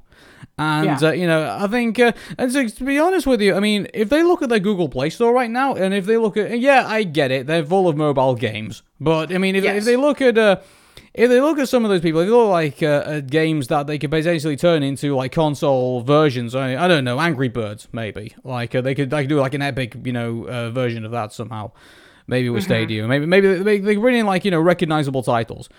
[0.59, 1.09] And Yeah.
[1.09, 3.87] uh, you know, I think, uh, and so, to be honest with you, I mean,
[3.93, 6.59] if they look at their Google Play Store right now, and if they look at,
[6.59, 9.95] yeah, I get it, they're full of mobile games, but I mean, if, if they
[9.95, 10.57] look at, uh,
[11.17, 13.87] if they look at some of those people, they look like uh, at games that
[13.87, 16.53] they could potentially turn into like console versions.
[16.53, 18.35] I, I don't know, Angry Birds maybe.
[18.43, 21.11] Like uh, they could they could do like an epic you know uh, version of
[21.11, 21.71] that somehow.
[22.27, 23.07] Maybe with Stadia.
[23.07, 25.69] Maybe maybe they, they bring in like you know recognizable titles.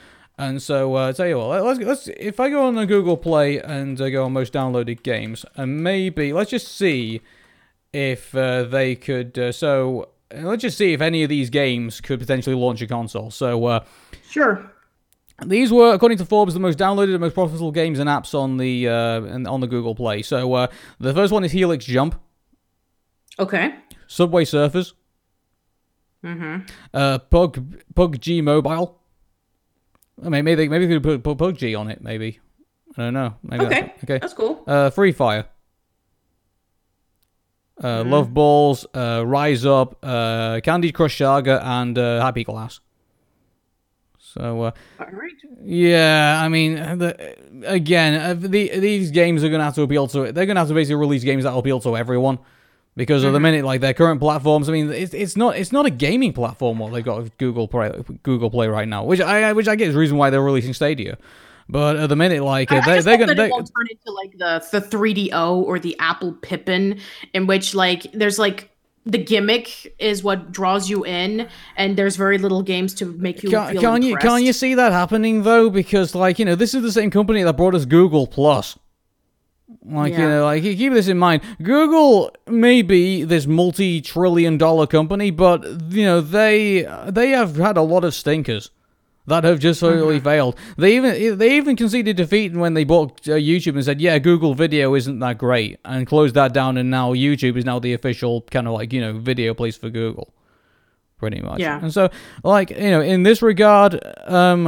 [0.41, 3.61] And so, uh, tell you what, let's let's if I go on the Google Play
[3.61, 7.21] and uh, go on most downloaded games, and maybe let's just see
[7.93, 9.39] if uh, they could.
[9.39, 12.87] Uh, so uh, let's just see if any of these games could potentially launch a
[12.87, 13.31] console.
[13.31, 13.85] So, uh,
[14.29, 14.71] Sure.
[15.45, 18.57] These were, according to Forbes, the most downloaded and most profitable games and apps on
[18.57, 20.23] the uh, and on the Google Play.
[20.23, 20.67] So, uh,
[20.99, 22.21] the first one is Helix Jump,
[23.39, 23.75] Okay.
[24.09, 24.95] Subway Surfers,
[26.25, 26.67] Mm-hmm.
[26.93, 27.63] uh, Pug
[27.95, 28.99] PUBG Mobile.
[30.25, 32.03] I mean, maybe maybe they could put, PUBG on it.
[32.03, 32.41] Maybe
[32.97, 33.37] I don't know.
[33.45, 33.81] Maybe Okay.
[33.81, 34.19] that's- okay.
[34.19, 34.65] That's cool.
[34.67, 35.45] Uh, Free Fire.
[37.83, 42.81] Uh, Love Balls, uh, Rise Up, uh, Candy Crush Saga, and uh, Happy Glass.
[44.35, 45.33] So uh, right.
[45.63, 50.25] yeah, I mean, the, again, uh, the, these games are gonna have to appeal to.
[50.25, 50.35] it.
[50.35, 52.39] They're gonna have to basically release games that appeal to everyone.
[52.97, 55.87] Because of the minute, like their current platforms, I mean, it's, it's not it's not
[55.87, 57.93] a gaming platform what they got with Google Play
[58.25, 60.75] Google Play right now, which I which I get is the reason why they're releasing
[60.75, 61.17] Stadia.
[61.69, 64.33] But at the minute, like I, uh, they, they're gonna they, it turn into like
[64.39, 66.99] the the 3DO or the Apple Pippin,
[67.35, 68.71] in which like there's like
[69.09, 73.51] the gimmick is what draws you in, and there's very little games to make you
[73.51, 75.71] Can, feel can you can you see that happening though?
[75.71, 78.79] Because like you know, this is the same company that brought us Google Plus.
[79.85, 81.43] Like you know, like keep this in mind.
[81.63, 88.05] Google may be this multi-trillion-dollar company, but you know they they have had a lot
[88.05, 88.71] of stinkers
[89.29, 90.25] that have just totally Mm-hmm.
[90.25, 90.57] failed.
[90.77, 94.55] They even they even conceded defeat when they bought uh, YouTube and said, "Yeah, Google
[94.55, 96.77] Video isn't that great," and closed that down.
[96.77, 99.91] And now YouTube is now the official kind of like you know video place for
[99.91, 100.33] Google,
[101.19, 101.61] pretty much.
[101.61, 101.81] Yeah.
[101.81, 102.11] And so,
[102.43, 104.67] like you know, in this regard, um,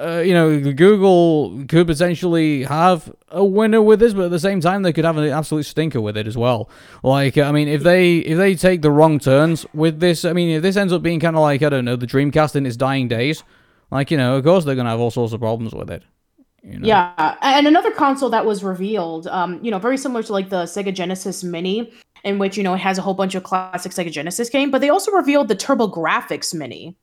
[0.00, 4.60] uh, you know, Google could potentially have a winner with this, but at the same
[4.60, 6.70] time, they could have an absolute stinker with it as well.
[7.02, 10.48] Like, I mean, if they if they take the wrong turns with this, I mean,
[10.50, 12.76] if this ends up being kind of like I don't know, the Dreamcast in its
[12.76, 13.44] dying days,
[13.90, 16.02] like you know, of course they're gonna have all sorts of problems with it.
[16.62, 16.86] You know?
[16.86, 20.64] Yeah, and another console that was revealed, um, you know, very similar to like the
[20.64, 24.12] Sega Genesis Mini, in which you know it has a whole bunch of classic Sega
[24.12, 26.96] Genesis game, but they also revealed the TurboGrafx Mini.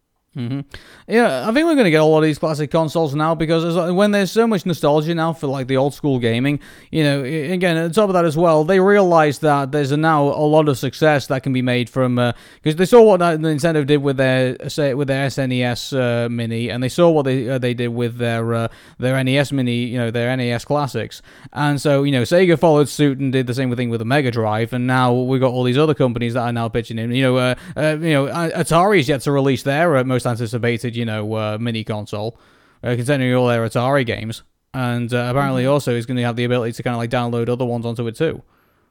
[1.08, 3.92] Yeah, I think we're going to get a lot of these classic consoles now because
[3.94, 6.60] when there's so much nostalgia now for like the old school gaming,
[6.92, 10.48] you know, again, on top of that as well, they realize that there's now a
[10.48, 13.98] lot of success that can be made from because they saw what uh, Nintendo did
[13.98, 17.74] with their say with their SNES uh, Mini, and they saw what they uh, they
[17.74, 21.22] did with their uh, their NES Mini, you know, their NES classics,
[21.54, 24.32] and so you know, Sega followed suit and did the same thing with the Mega
[24.32, 27.12] Drive, and now we've got all these other companies that are now pitching in.
[27.12, 30.96] You know, uh, uh, you know, uh, Atari's yet to release their uh, most anticipated,
[30.96, 32.40] you know, uh, mini console,
[32.84, 36.44] uh, containing all their Atari games, and uh, apparently also is going to have the
[36.44, 38.44] ability to kind of like download other ones onto it too.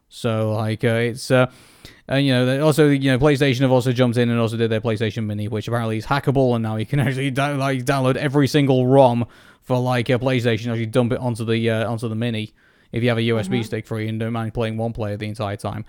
[0.08, 1.50] So like uh, it's uh,
[2.08, 4.70] and you know they also you know PlayStation have also jumped in and also did
[4.70, 8.16] their PlayStation Mini, which apparently is hackable, and now you can actually down, like download
[8.16, 9.26] every single ROM
[9.62, 12.54] for like a PlayStation, actually dump it onto the uh, onto the Mini
[12.92, 15.56] if you have a USB stick free and don't mind playing one player the entire
[15.56, 15.84] time.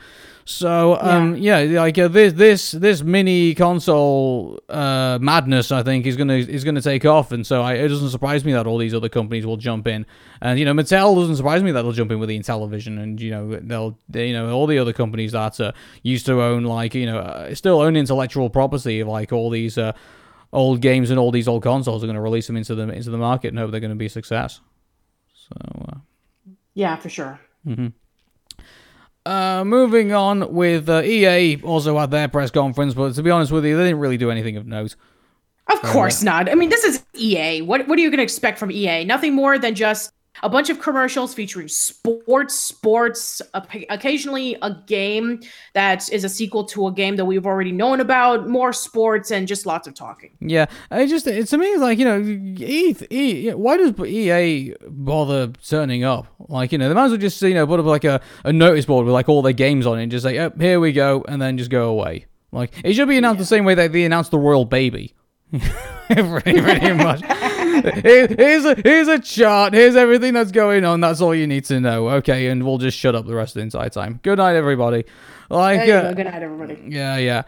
[0.45, 6.15] So um yeah, like uh, this this this mini console uh madness I think is
[6.15, 8.77] going to is to take off and so I, it doesn't surprise me that all
[8.77, 10.05] these other companies will jump in.
[10.41, 13.19] And you know Mattel doesn't surprise me that they'll jump in with the Intellivision and
[13.19, 15.71] you know they'll they, you know all the other companies that uh,
[16.03, 19.77] used to own like you know uh, still own intellectual property of like all these
[19.77, 19.93] uh
[20.53, 23.09] old games and all these old consoles are going to release them into the into
[23.09, 24.61] the market and hope they're going to be a success.
[25.33, 25.55] So
[25.89, 25.97] uh,
[26.77, 27.39] Yeah, for sure.
[29.25, 33.51] Uh, moving on with uh, EA also had their press conference, but to be honest
[33.51, 34.95] with you, they didn't really do anything of note.
[35.71, 36.47] Of course not.
[36.47, 37.63] I mean, this is EA.
[37.63, 39.05] What what are you going to expect from EA?
[39.05, 40.13] Nothing more than just
[40.43, 45.41] a bunch of commercials featuring sports, sports, occasionally a game
[45.73, 49.47] that is a sequel to a game that we've already known about, more sports, and
[49.47, 50.31] just lots of talking.
[50.39, 56.03] Yeah, it just it, to me it's like you know, why does EA bother turning
[56.03, 56.27] up?
[56.47, 58.53] Like you know, they might as well just you know put up like a, a
[58.53, 60.91] notice board with like all their games on it and just say, "Yep, here we
[60.91, 62.25] go," and then just go away.
[62.51, 65.13] Like it should be announced the same way that they announced the Royal Baby.
[66.07, 67.21] pretty, pretty much.
[67.81, 69.73] Here- here's a here's a chart.
[69.73, 71.01] Here's everything that's going on.
[71.01, 72.09] That's all you need to know.
[72.09, 74.19] Okay, and we'll just shut up the rest of the entire time.
[74.23, 75.05] Good night, everybody.
[75.49, 76.13] Like, uh, go.
[76.13, 76.79] Good night, everybody.
[76.87, 77.43] yeah, yeah.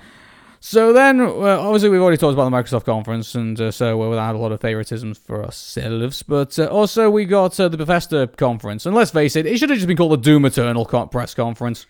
[0.62, 4.18] So then, well, obviously, we've already talked about the Microsoft conference, and uh, so we
[4.18, 6.22] had a lot of favoritisms for ourselves.
[6.22, 9.70] But uh, also, we got uh, the Bethesda conference, and let's face it, it should
[9.70, 11.86] have just been called the Doom Eternal press conference.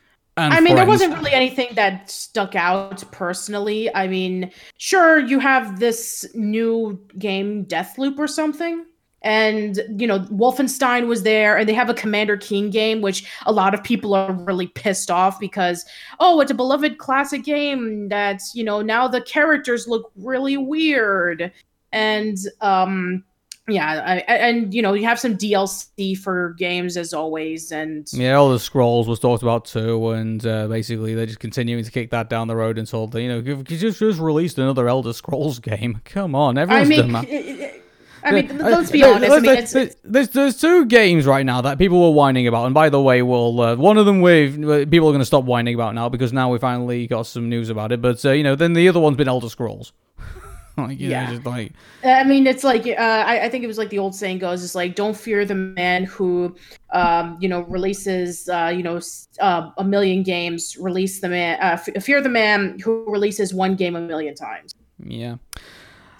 [0.46, 3.94] And I mean, there wasn't really anything that stuck out personally.
[3.96, 8.86] I mean, sure, you have this new game, Deathloop or something.
[9.22, 13.52] And, you know, Wolfenstein was there, and they have a Commander Keen game, which a
[13.52, 15.84] lot of people are really pissed off because,
[16.22, 21.52] oh, it's a beloved classic game that's, you know, now the characters look really weird.
[21.92, 23.26] And, um,
[23.72, 28.36] yeah, I, and you know you have some DLC for games as always, and Yeah,
[28.36, 32.30] Elder Scrolls was talked about too, and uh, basically they're just continuing to kick that
[32.30, 36.01] down the road until they, you know, you just just released another Elder Scrolls game.
[36.05, 37.24] Come on, I mean, done that.
[37.30, 37.76] it- it-
[38.22, 39.32] I mean, Uh, let's be uh, honest.
[39.32, 42.65] I mean, there's- it's, there's, there's two games right now that people were whining about,
[42.65, 45.45] and by the way, we'll uh, one of them we've people are going to stop
[45.45, 48.01] whining about now because now we finally got some news about it.
[48.01, 49.93] But uh, you know, then the other one's been Elder Scrolls.
[50.88, 51.32] like, you know, Yeah.
[51.32, 51.73] just like
[52.03, 52.91] I mean, it's like uh,
[53.27, 55.55] I, I think it was like the old saying goes, it's like don't fear the
[55.55, 56.55] man who,
[56.91, 58.99] um, you know, releases, uh, you know,
[59.39, 60.77] uh, a million games.
[60.80, 64.73] Release the man, uh, f- fear the man who releases one game a million times.
[65.03, 65.36] yeah.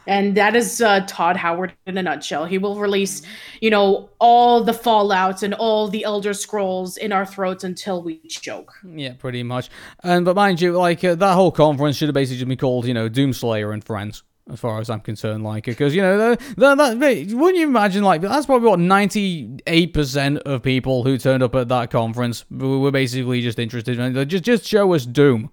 [0.08, 2.46] And that is uh, Todd Howard in a nutshell.
[2.46, 3.22] He will release,
[3.62, 8.18] you know, all the Fallout's and all the Elder Scrolls in our throats until we
[8.28, 8.74] choke.
[8.84, 9.70] Yeah, pretty much.
[10.04, 12.86] And but mind you, like uh, that whole conference should have basically just been called,
[12.88, 15.44] you know, Doomslayer and Friends, as far as I'm concerned.
[15.44, 18.04] Like, because you know, that, that, that wouldn't you imagine?
[18.04, 22.92] Like, that's probably what 98 percent of people who turned up at that conference were
[22.92, 24.28] basically just interested in.
[24.28, 25.50] Just, just show us Doom.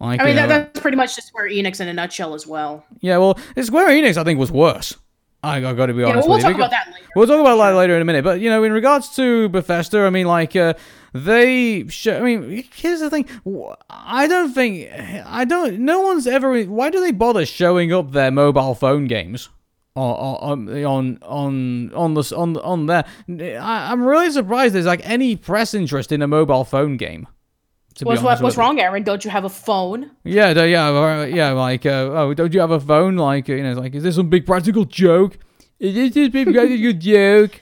[0.00, 2.46] Like, I mean, that, know, that's pretty much just Square Enix in a nutshell as
[2.46, 2.84] well.
[3.00, 3.16] yeah.
[3.18, 4.96] Well, Square Enix, I think, was worse.
[5.42, 6.50] I, I got to be Yeah, honest we'll with you.
[6.50, 7.06] talk about that later.
[7.14, 8.24] We'll talk about that later in a minute.
[8.24, 10.74] But you know, in regards to Bethesda, I mean, like uh,
[11.12, 11.86] they.
[11.88, 13.26] Sh- I mean, here's the thing.
[13.88, 14.90] I don't think.
[15.26, 15.78] I don't.
[15.80, 16.62] No one's ever.
[16.64, 19.48] Why do they bother showing up their mobile phone games?
[19.96, 23.04] On on on on the on on there,
[23.60, 27.26] I, I'm really surprised there's like any press interest in a mobile phone game.
[28.02, 29.02] What's, what, what's wrong, Arun?
[29.02, 30.10] Don't you have a phone?
[30.24, 31.50] Yeah, yeah, yeah.
[31.52, 33.16] Like, uh, oh, don't you have a phone?
[33.16, 35.38] Like, uh, you know, like, is this some big practical joke?
[35.78, 37.60] Is this a big practical joke?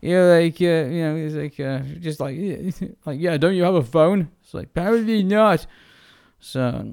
[0.00, 2.36] Yeah, like, uh, you know, it's like, uh, just like,
[3.06, 4.28] like, yeah, don't you have a phone?
[4.42, 5.66] It's like, apparently not.
[6.48, 6.92] So,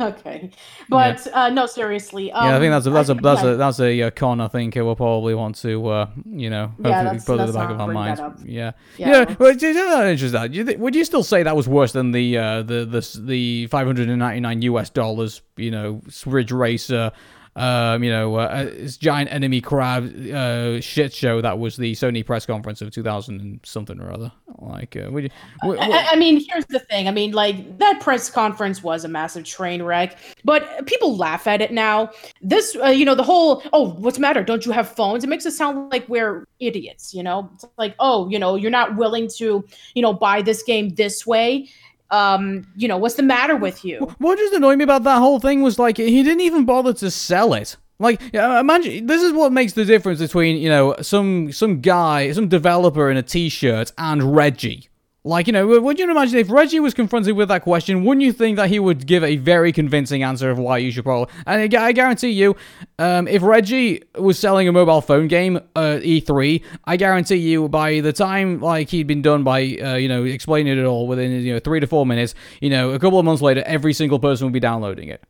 [0.00, 0.50] okay,
[0.88, 2.30] but uh, no, seriously.
[2.30, 4.40] Um, yeah, I think that's a that's a that's yeah, a that's a uh, con.
[4.40, 7.46] I think we'll probably want to, uh, you know, Yeah, hopefully that's- put it at
[7.48, 8.20] the back of our minds.
[8.20, 8.46] that.
[8.48, 9.08] Yeah, Yeah.
[9.28, 9.34] yeah.
[9.36, 12.62] But just that you thi- would you still say that was worse than the uh,
[12.62, 17.10] the the the 599 US dollars, you know, Ridge Racer,
[17.54, 22.24] um, you know, uh, this giant enemy crab uh, shit show that was the Sony
[22.24, 24.32] press conference of 2000 and something or other.
[24.58, 25.30] Like, uh, would you?
[25.62, 27.08] w- w- I, I mean, here's the thing.
[27.08, 31.60] I mean, like that press conference was a massive train wreck, but people laugh at
[31.60, 32.10] it now.
[32.40, 34.42] This, uh, you know, the whole "oh, what's the matter?
[34.42, 37.12] Don't you have phones?" It makes it sound like we're idiots.
[37.12, 40.62] You know, it's like, "Oh, you know, you're not willing to, you know, buy this
[40.62, 41.68] game this way."
[42.12, 44.14] Um, you know, what's the matter with you?
[44.18, 47.10] What just annoyed me about that whole thing was like he didn't even bother to
[47.10, 47.76] sell it.
[47.98, 52.48] Like, imagine this is what makes the difference between you know some some guy, some
[52.48, 54.88] developer in a t-shirt and Reggie.
[55.24, 58.32] Like, you know, would you imagine if Reggie was confronted with that question, wouldn't you
[58.32, 61.32] think that he would give a very convincing answer of why you should probably?
[61.46, 62.56] And I guarantee you,
[62.98, 68.00] um, if Reggie was selling a mobile phone game at E3, I guarantee you by
[68.00, 71.52] the time like he'd been done by uh, you know explaining it all within you
[71.52, 74.46] know three to four minutes, you know, a couple of months later, every single person
[74.46, 75.22] would be downloading it.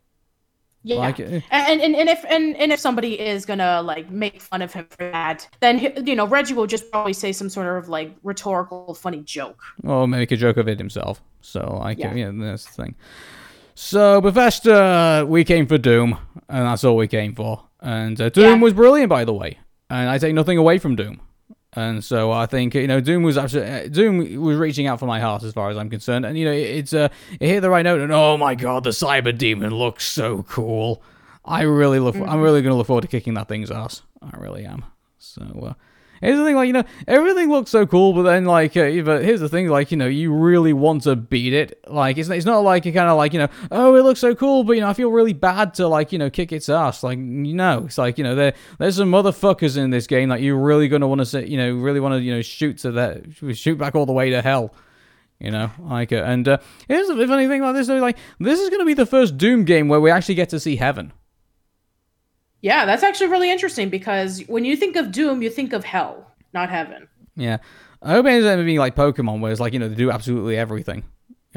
[0.85, 4.61] Yeah, Like, and, and and if and, and if somebody is gonna like make fun
[4.61, 7.77] of him for that, then he- you know Reggie will just probably say some sort
[7.77, 9.61] of like rhetorical funny joke.
[9.83, 11.21] or make a joke of it himself.
[11.41, 12.31] So I yeah, Yeah.
[12.31, 12.95] yeah that's the thing.
[13.75, 16.17] So Bethesda, we came for Doom,
[16.49, 17.63] and that's all we came for.
[17.81, 18.59] And uh, Doom Yeah.
[18.59, 19.57] was brilliant, by the way,
[19.89, 21.21] and I take nothing away from Doom.
[21.75, 25.05] And so I think you know Doom was absolutely uh, Doom was reaching out for
[25.07, 27.09] my heart as far as I'm concerned, and you know it, it's uh,
[27.39, 28.01] it hit the right note.
[28.01, 31.01] And oh my god, the Cyber Demon looks so cool.
[31.43, 32.15] I really look.
[32.15, 34.03] I'm really gonna look forward to kicking that thing's ass.
[34.21, 34.85] I really am.
[35.17, 35.73] So uh,
[36.23, 39.23] here's the thing, like you know, everything looks so cool, but then like, uh, but
[39.23, 41.79] here's the thing, like you know, you really want to beat it.
[41.87, 44.33] Like it's it's not like you kind of like you know, oh, it looks so
[44.33, 47.03] cool, but you know, I feel really bad to like you know kick its ass.
[47.03, 50.59] Like know, it's like you know, there there's some motherfuckers in this game that you're
[50.59, 53.23] really gonna want to say, you know, really want to you know shoot to that
[53.53, 54.73] shoot back all the way to hell.
[55.39, 56.57] You know, like, uh, and uh,
[56.87, 59.37] here's the funny thing about this: though, like, this is going to be the first
[59.37, 61.11] Doom game where we actually get to see heaven.
[62.63, 66.31] Yeah, that's actually really interesting because when you think of Doom, you think of hell,
[66.53, 67.09] not heaven.
[67.35, 67.57] Yeah,
[68.01, 70.09] I hope it ends up being like Pokemon, where it's like you know they do
[70.09, 71.03] absolutely everything.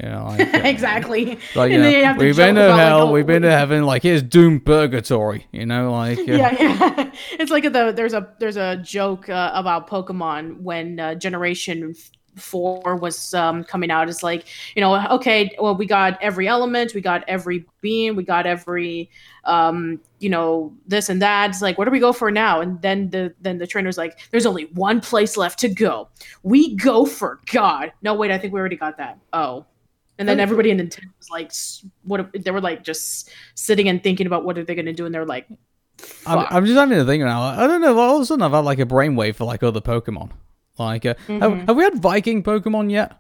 [0.03, 1.39] You know, like, uh, exactly.
[1.55, 3.43] like you And then you know, we've been to about, like, hell, oh, we've been
[3.43, 3.85] to heaven.
[3.85, 5.47] Like here's Doom Purgatory.
[5.53, 7.11] You know, like uh, yeah, yeah.
[7.39, 11.95] It's like the there's a there's a joke uh, about Pokemon when uh, Generation
[12.37, 14.09] four was um, coming out.
[14.09, 18.25] It's like you know, okay, well, we got every element, we got every being, we
[18.25, 19.11] got every
[19.45, 21.51] um, you know this and that.
[21.51, 22.61] It's like, where do we go for now?
[22.61, 26.09] And then the then the trainer's like, there's only one place left to go.
[26.43, 27.93] We go for God.
[28.03, 29.21] No, wait, I think we already got that.
[29.33, 29.67] Oh.
[30.19, 31.53] And then everybody in Nintendo was like,
[32.03, 35.07] "What?" They were like just sitting and thinking about what are they going to do,
[35.07, 35.47] and they're like,
[36.27, 37.43] I'm, I'm, just having to think now.
[37.43, 37.97] I don't know.
[37.99, 40.31] All of a sudden, I've had like a brainwave for like other Pokemon.
[40.79, 41.41] Like, uh, mm-hmm.
[41.41, 43.13] have, have, we had Viking Pokemon yet?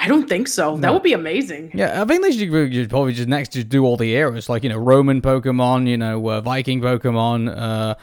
[0.00, 0.76] I don't think so.
[0.76, 0.80] No.
[0.80, 1.72] That would be amazing.
[1.74, 4.62] Yeah, I think they should, should probably just next just do all the eras, like
[4.62, 7.52] you know, Roman Pokemon, you know, uh, Viking Pokemon.
[7.54, 7.96] Uh,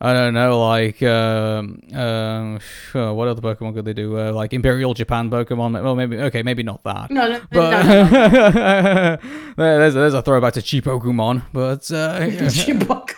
[0.00, 1.06] I don't know, like uh,
[1.94, 4.18] uh, what other Pokemon could they do?
[4.18, 5.80] Uh, like Imperial Japan Pokemon.
[5.82, 7.12] Well, maybe okay, maybe not that.
[7.12, 8.00] No, no, but no,
[8.50, 9.16] no.
[9.56, 12.18] there's there's a throwback to Cheap Pokemon, but uh,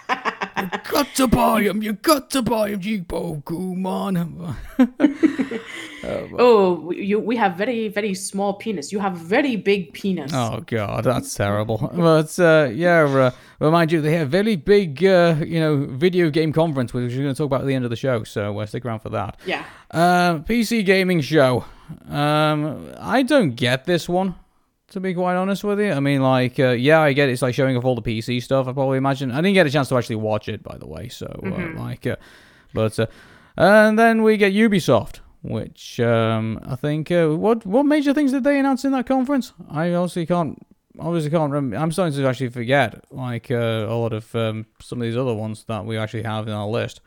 [0.66, 1.82] got to buy him.
[1.82, 4.56] You got to buy him, you Pokemon.
[6.38, 8.92] oh, you, we have very, very small penis.
[8.92, 10.32] You have very big penis.
[10.34, 11.90] Oh God, that's terrible.
[11.94, 13.30] but uh, yeah, uh,
[13.60, 17.34] remind you, they have very big, uh, you know, video game conference, which we're going
[17.34, 18.24] to talk about at the end of the show.
[18.24, 19.38] So uh, stick around for that.
[19.46, 19.64] Yeah.
[19.90, 21.64] Uh, PC gaming show.
[22.08, 24.34] Um, I don't get this one
[24.90, 25.92] to be quite honest with you.
[25.92, 27.32] I mean, like, uh, yeah, I get it.
[27.32, 28.66] it's like showing off all the PC stuff.
[28.66, 29.30] I probably imagine.
[29.30, 31.08] I didn't get a chance to actually watch it, by the way.
[31.08, 31.78] So, uh, mm-hmm.
[31.78, 32.16] uh, like, uh,
[32.72, 33.06] but uh,
[33.56, 38.44] and then we get Ubisoft, which um, I think uh, what what major things did
[38.44, 39.52] they announce in that conference?
[39.70, 40.58] I obviously can't.
[41.00, 41.76] Obviously, can't remember.
[41.76, 45.64] I'm starting to actually forget, like a lot of um, some of these other ones
[45.68, 47.00] that we actually have in our list.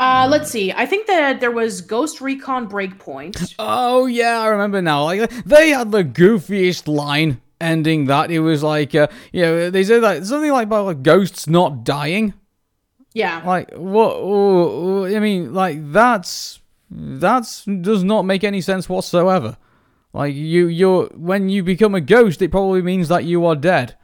[0.00, 0.72] Uh, let's see.
[0.72, 3.54] I think that there was Ghost Recon Breakpoint.
[3.58, 5.04] Oh yeah, I remember now.
[5.04, 8.30] Like they had the goofiest line ending that.
[8.30, 11.84] It was like, uh, you know, they said like something like about like ghosts not
[11.84, 12.32] dying.
[13.12, 13.42] Yeah.
[13.44, 14.16] Like what?
[14.16, 19.58] Oh, I mean, like that's that's does not make any sense whatsoever.
[20.14, 23.96] Like you, you're when you become a ghost, it probably means that you are dead.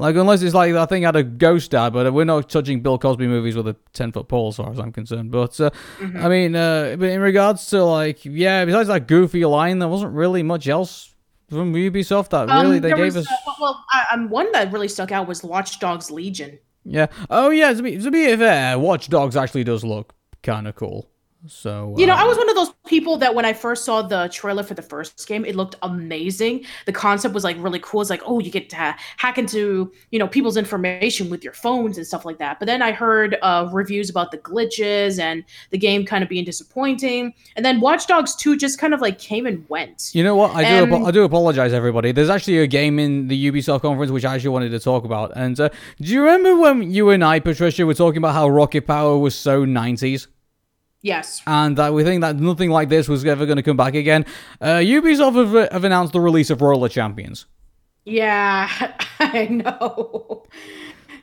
[0.00, 2.80] Like, unless it's like, I think I had a ghost dad, but we're not touching
[2.80, 5.30] Bill Cosby movies with a 10 foot pole, as far as I'm concerned.
[5.30, 6.16] But, uh, mm-hmm.
[6.16, 10.14] I mean, uh, but in regards to, like, yeah, besides that goofy line, there wasn't
[10.14, 11.14] really much else
[11.50, 13.28] from Ubisoft that really um, they gave was, us.
[13.30, 16.58] Uh, well, um, one that really stuck out was Watch Dogs Legion.
[16.84, 17.08] Yeah.
[17.28, 21.10] Oh, yeah, to be, to be fair, Watch Dogs actually does look kind of cool.
[21.46, 24.02] So you know, I was um, one of those people that when I first saw
[24.02, 26.66] the trailer for the first game, it looked amazing.
[26.84, 28.02] The concept was like really cool.
[28.02, 31.96] It's like, oh, you get to hack into you know people's information with your phones
[31.96, 32.58] and stuff like that.
[32.58, 36.44] But then I heard uh, reviews about the glitches and the game kind of being
[36.44, 37.32] disappointing.
[37.56, 40.10] And then Watch Dogs Two just kind of like came and went.
[40.12, 40.54] You know what?
[40.54, 40.90] I and...
[40.90, 42.12] do I do apologize, everybody.
[42.12, 45.32] There's actually a game in the Ubisoft conference which I actually wanted to talk about.
[45.36, 45.70] And uh,
[46.00, 49.34] do you remember when you and I, Patricia, were talking about how Rocket Power was
[49.34, 50.26] so 90s?
[51.02, 51.40] Yes.
[51.46, 54.26] And that we think that nothing like this was ever going to come back again.
[54.60, 57.46] Uh, Ubisoft have, have announced the release of Roller Champions.
[58.04, 58.68] Yeah,
[59.18, 60.46] I know.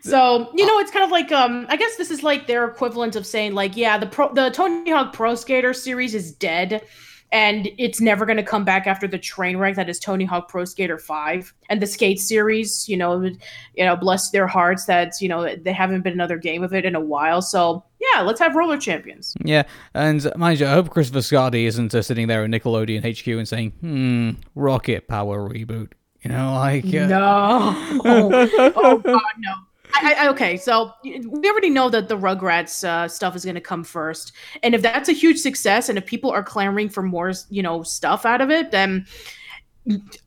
[0.01, 3.15] So you know, it's kind of like um, I guess this is like their equivalent
[3.15, 6.84] of saying like, yeah, the pro, the Tony Hawk Pro Skater series is dead,
[7.32, 10.47] and it's never going to come back after the train wreck that is Tony Hawk
[10.47, 15.13] Pro Skater 5 and the Skate series, you know, you know, bless their hearts that,
[15.19, 17.41] you know, they haven't been another game of it in a while.
[17.41, 19.34] So, yeah, let's have roller champions.
[19.43, 19.63] Yeah,
[19.93, 23.47] and mind you, I hope Chris Viscardi isn't uh, sitting there at Nickelodeon HQ and
[23.47, 27.07] saying, "Hmm, Rocket Power reboot." You know, like uh...
[27.07, 27.75] no,
[28.05, 29.53] oh god, no.
[29.93, 33.61] I, I, okay, so we already know that the Rugrats uh, stuff is going to
[33.61, 34.33] come first,
[34.63, 37.83] and if that's a huge success, and if people are clamoring for more, you know,
[37.83, 39.07] stuff out of it, then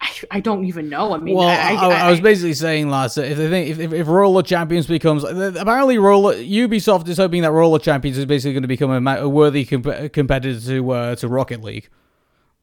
[0.00, 1.14] I, I don't even know.
[1.14, 4.42] I mean, well, I, was basically saying, last if they think if, if, if Roller
[4.42, 9.06] Champions becomes apparently Roller Ubisoft is hoping that Roller Champions is basically going to become
[9.06, 11.88] a, a worthy comp- competitor to uh, to Rocket League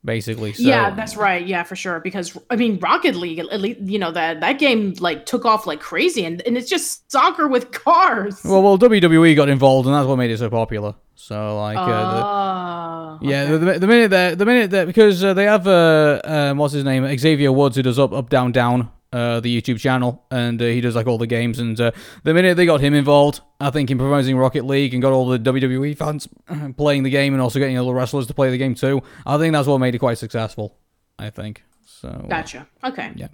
[0.08, 0.54] basically.
[0.54, 0.64] So.
[0.64, 1.46] Yeah, that's right.
[1.46, 2.00] Yeah, for sure.
[2.00, 5.68] Because I mean, Rocket League, at least you know that that game like took off
[5.68, 8.42] like crazy, and, and it's just soccer with cars.
[8.44, 10.96] Well, well, WWE got involved, and that's what made it so popular.
[11.14, 13.58] So like, uh, the, ah, yeah, okay.
[13.58, 16.84] the, the, minute that the minute that because uh, they have uh, um, what's his
[16.84, 20.66] name Xavier Woods who does up up down down uh, the YouTube channel, and uh,
[20.66, 21.58] he does like all the games.
[21.58, 21.92] And uh,
[22.24, 25.28] the minute they got him involved, I think in promoting Rocket League and got all
[25.28, 26.28] the WWE fans
[26.78, 29.40] playing the game and also getting all the wrestlers to play the game too, I
[29.40, 30.78] think that's what made it quite successful.
[31.18, 31.64] I think.
[31.84, 32.68] So uh, gotcha.
[32.84, 33.12] Okay.
[33.16, 33.30] Yeah.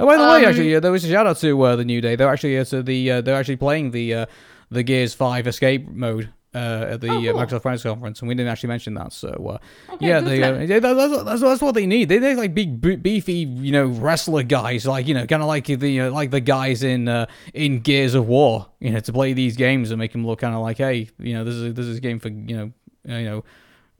[0.00, 1.84] Oh, by the um, way, actually, uh, there was a shout out to uh, the
[1.84, 2.16] New Day.
[2.16, 4.26] They're actually uh, the they're actually playing the
[4.72, 7.28] the Gears Five escape mode uh, at the oh, cool.
[7.28, 9.12] uh, Microsoft Finance conference, and we didn't actually mention that.
[9.12, 12.08] So uh, okay, yeah, they, uh, yeah that's, that's, that's what they need.
[12.08, 15.66] They they like big beefy, you know, wrestler guys, like you know, kind of like
[15.66, 19.32] the uh, like the guys in uh, in Gears of War, you know, to play
[19.32, 21.86] these games and make them look kind of like, hey, you know, this is this
[21.86, 22.72] is a game for you know,
[23.04, 23.44] you know.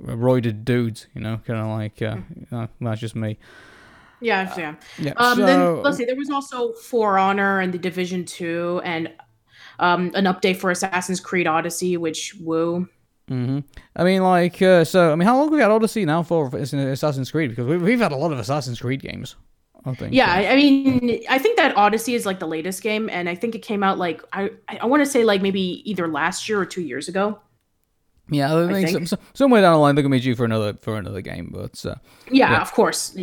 [0.01, 1.09] roided dudes.
[1.12, 2.18] You know, kind of like uh,
[2.57, 3.36] uh, that's just me.
[4.20, 4.74] Yeah, yeah.
[4.99, 5.12] Yeah.
[5.16, 6.05] Um, so, then let's see.
[6.05, 9.12] There was also For Honor and the Division Two, and
[9.78, 12.88] um, an update for Assassin's Creed Odyssey, which woo.
[13.28, 13.60] hmm
[13.96, 16.48] I mean, like, uh, so I mean, how long have we got Odyssey now for
[16.56, 17.50] Assassin's Creed?
[17.50, 19.36] Because we've, we've had a lot of Assassin's Creed games.
[19.84, 20.12] I think.
[20.12, 23.34] Yeah, I I mean, I think that Odyssey is like the latest game, and I
[23.36, 24.50] think it came out like I
[24.80, 27.38] I want to say like maybe either last year or two years ago.
[28.30, 29.08] Yeah, I think, think.
[29.08, 31.82] some- somewhere down the line they're gonna be due for another for another game, but
[31.86, 31.94] uh,
[32.30, 32.60] Yeah, Yeah.
[32.60, 33.16] of course.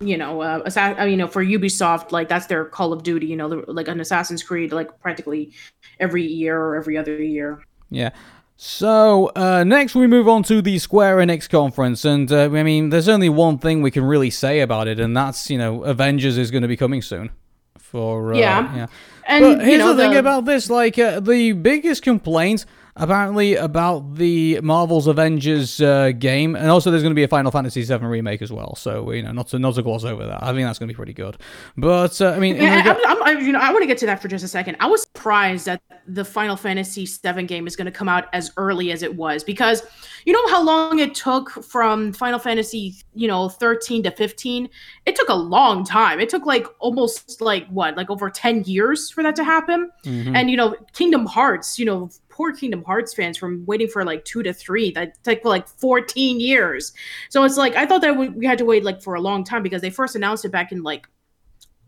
[0.00, 3.02] You know, uh, Assa- I mean, you know, for Ubisoft, like that's their Call of
[3.02, 3.26] Duty.
[3.26, 5.52] You know, like an Assassin's Creed, like practically
[6.00, 7.62] every year or every other year.
[7.90, 8.10] Yeah.
[8.56, 12.88] So uh, next we move on to the Square Enix conference, and uh, I mean,
[12.88, 16.38] there's only one thing we can really say about it, and that's you know, Avengers
[16.38, 17.30] is going to be coming soon.
[17.78, 18.76] For uh, Yeah.
[18.76, 18.86] yeah.
[19.28, 22.64] And But here's you know, the thing about this: like uh, the biggest complaint
[22.96, 27.50] apparently about the Marvel's Avengers uh, game, and also there's going to be a Final
[27.50, 28.74] Fantasy VII remake as well.
[28.74, 30.42] So you know, not to not to gloss over that.
[30.42, 31.36] I think that's going to be pretty good.
[31.76, 34.20] But uh, I mean, Yeah, I'm, I'm, you know, I want to get to that
[34.20, 34.76] for just a second.
[34.80, 38.50] I was surprised that the Final Fantasy VII game is going to come out as
[38.56, 39.82] early as it was because
[40.24, 44.68] you know how long it took from Final Fantasy, you know, 13 to 15.
[45.04, 46.18] It took a long time.
[46.20, 49.90] It took like almost like what, like over 10 years for that to happen.
[50.04, 50.34] Mhm.
[50.34, 54.24] And you know, Kingdom Hearts, you know, poor Kingdom Hearts fans from waiting for like
[54.26, 56.92] two to three that took like 14 years.
[57.30, 59.42] So it's like I thought that we, we had to wait like for a long
[59.42, 61.08] time because they first announced it back in like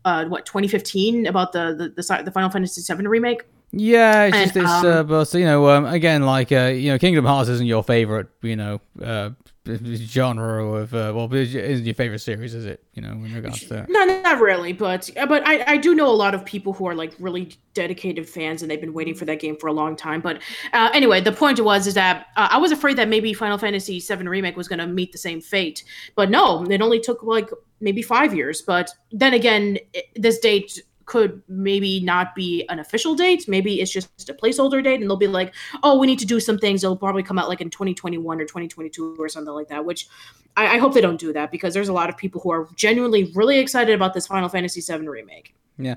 [0.05, 3.43] uh what 2015 about the the the, the Final Fantasy VII remake.
[3.71, 6.91] Yeah, it's And, just it's, um, uh, but you know, um, again, like uh, you
[6.91, 9.29] know, Kingdom Hearts isn't your favorite, you know, uh,
[9.77, 12.83] genre of uh, well, it isn't your favorite series, is it?
[12.93, 16.15] You know, in regards to No, not really, but but I, I do know a
[16.15, 19.39] lot of people who are like really dedicated fans, and they've been waiting for that
[19.39, 20.21] game for a long time.
[20.21, 20.41] But
[20.73, 23.99] uh, anyway, the point was is that uh, I was afraid that maybe Final Fantasy
[23.99, 25.83] VII remake was going to meet the same fate,
[26.15, 27.49] but no, it only took like
[27.81, 28.61] maybe five years.
[28.61, 33.45] But then again, i this date could maybe not be an official date.
[33.47, 36.39] Maybe it's just a placeholder date, and they'll be like, "Oh, we need to do
[36.39, 39.83] some things." It'll probably come out like in 2021 or 2022 or something like that.
[39.85, 40.07] Which
[40.55, 42.69] I, I hope they don't do that because there's a lot of people who are
[42.75, 45.55] genuinely really excited about this Final Fantasy VII remake.
[45.77, 45.95] yeah.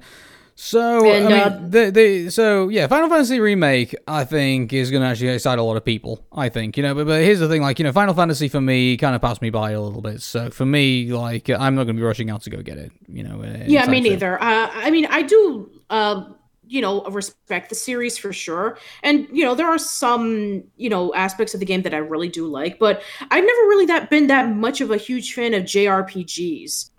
[0.64, 4.92] So And, I mean, uh, the, the so yeah, Final Fantasy remake, I think is
[4.92, 6.24] going to actually excite a lot of people.
[6.32, 8.60] I think you know, but, but here's the thing, like you know, Final Fantasy for
[8.60, 10.22] me kind of passed me by a little bit.
[10.22, 12.92] So for me, like I'm not going to be rushing out to go get it.
[13.08, 13.42] You know.
[13.66, 14.40] Yeah, me neither.
[14.40, 16.26] Uh, I mean, I do, uh,
[16.68, 21.12] you know, respect the series for sure, and you know, there are some, you know,
[21.12, 24.28] aspects of the game that I really do like, but I've never really that been
[24.28, 26.90] that much of a huge fan of JRPGs.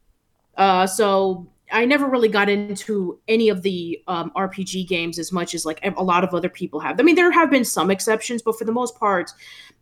[0.58, 5.54] Uh, so I never really got into any of the um, RPG games as much
[5.54, 7.00] as like a lot of other people have.
[7.00, 9.32] I mean, there have been some exceptions, but for the most part,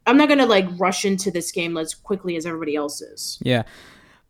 [0.07, 3.37] I'm not gonna like rush into this game as quickly as everybody else is.
[3.41, 3.63] Yeah.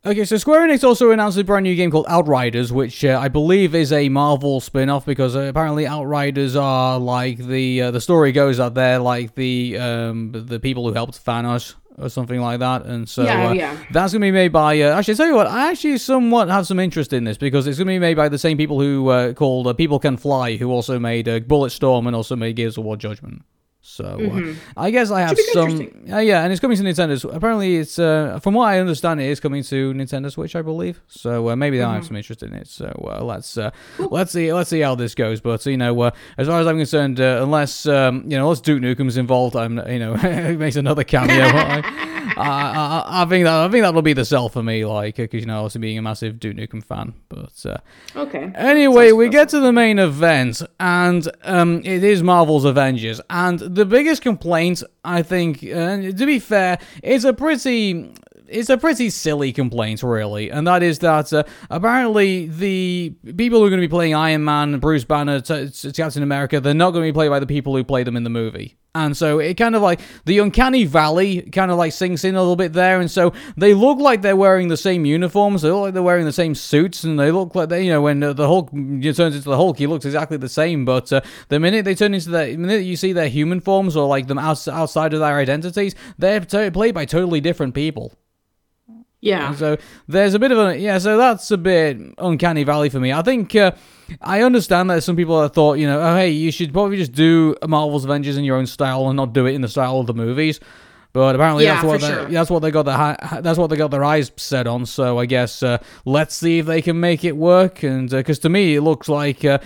[0.04, 3.28] Okay, so Square Enix also announced a brand new game called Outriders, which uh, I
[3.28, 8.32] believe is a Marvel spin-off because uh, apparently Outriders are like the uh, the story
[8.32, 12.86] goes that they're like the um the people who helped Thanos or something like that,
[12.86, 13.78] and so Yeah, uh, yeah.
[13.92, 14.80] that's gonna be made by.
[14.82, 17.78] Uh, actually, tell you what, I actually somewhat have some interest in this because it's
[17.78, 20.70] gonna be made by the same people who uh, called uh, People Can Fly, who
[20.72, 23.44] also made uh, Bulletstorm and also made Gears of War Judgment.
[23.84, 26.04] So uh, I guess I have Mm-hmm.
[26.08, 26.14] some.
[26.14, 27.34] Uh, yeah, and it's coming to Nintendo.
[27.36, 31.02] Apparently, it's uh, from what I understand, it is coming to Nintendo Switch, I believe.
[31.08, 32.68] So uh, maybe I have some interest in it.
[32.68, 35.42] So uh, let's uh, let's see let's see how this goes.
[35.42, 38.62] But you know, uh, as far as I'm concerned, uh, unless um, you know, unless
[38.62, 40.16] Duke Nukem's involved, I'm you know,
[40.50, 41.46] he makes another cameo.
[41.52, 41.82] I,
[42.38, 42.44] I,
[43.08, 45.48] I, I think that I think that'll be the sell for me, like because you
[45.48, 47.14] know, also being a massive Duke Nukem fan.
[47.30, 47.78] But uh,
[48.16, 48.52] Okay.
[48.56, 53.20] Anyway, we get to the main event, and um, it is Marvel's Avengers.
[53.30, 58.14] And the biggest complaint, I think, uh, to be fair, is a pretty.
[58.48, 63.66] It's a pretty silly complaint, really, and that is that uh, apparently the people who
[63.66, 66.92] are going to be playing Iron Man, Bruce Banner, T- T- Captain America, they're not
[66.92, 68.76] going to be played by the people who play them in the movie.
[68.94, 72.40] And so it kind of like the uncanny valley kind of like sinks in a
[72.42, 75.62] little bit there, and so they look like they're wearing the same uniforms.
[75.62, 78.02] They look like they're wearing the same suits, and they look like they, you know,
[78.02, 80.84] when the Hulk turns into the Hulk, he looks exactly the same.
[80.84, 83.96] But uh, the minute they turn into the, the minute you see their human forms
[83.96, 88.12] or like them outside of their identities, they're to- played by totally different people.
[89.22, 89.50] Yeah.
[89.50, 90.98] And so there's a bit of a yeah.
[90.98, 93.14] So that's a bit uncanny valley for me.
[93.14, 93.72] I think uh,
[94.20, 97.12] I understand that some people have thought you know oh hey you should probably just
[97.14, 100.08] do Marvel's Avengers in your own style and not do it in the style of
[100.08, 100.60] the movies.
[101.14, 102.26] But apparently Yeah, that's what they, sure.
[102.26, 104.86] that's what they got their that's what they got their eyes set on.
[104.86, 107.84] So I guess uh, let's see if they can make it work.
[107.84, 109.46] And because to me it looks like.
[109.46, 109.60] Uh,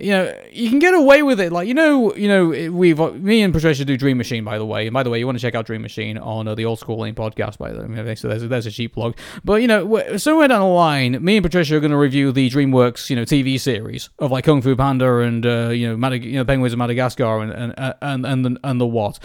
[0.00, 1.52] you know, you can get away with it.
[1.52, 4.86] Like, you know, you know, we've me and Patricia do Dream Machine, by the way.
[4.86, 6.78] And by the way, you want to check out Dream Machine on uh, the Old
[6.78, 8.14] School Lane podcast, by the way.
[8.14, 9.16] So there's a, there's a cheap plug.
[9.44, 12.48] But you know, somewhere down the line, me and Patricia are going to review the
[12.50, 16.24] DreamWorks, you know, TV series of like Kung Fu Panda and uh, you know, Madag-
[16.24, 19.18] you know, Penguins of Madagascar and and uh, and and the, and the what.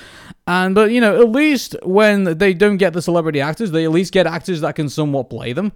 [0.48, 3.92] And but you know, at least when they don't get the celebrity actors, they at
[3.92, 5.72] least get actors that can somewhat play them.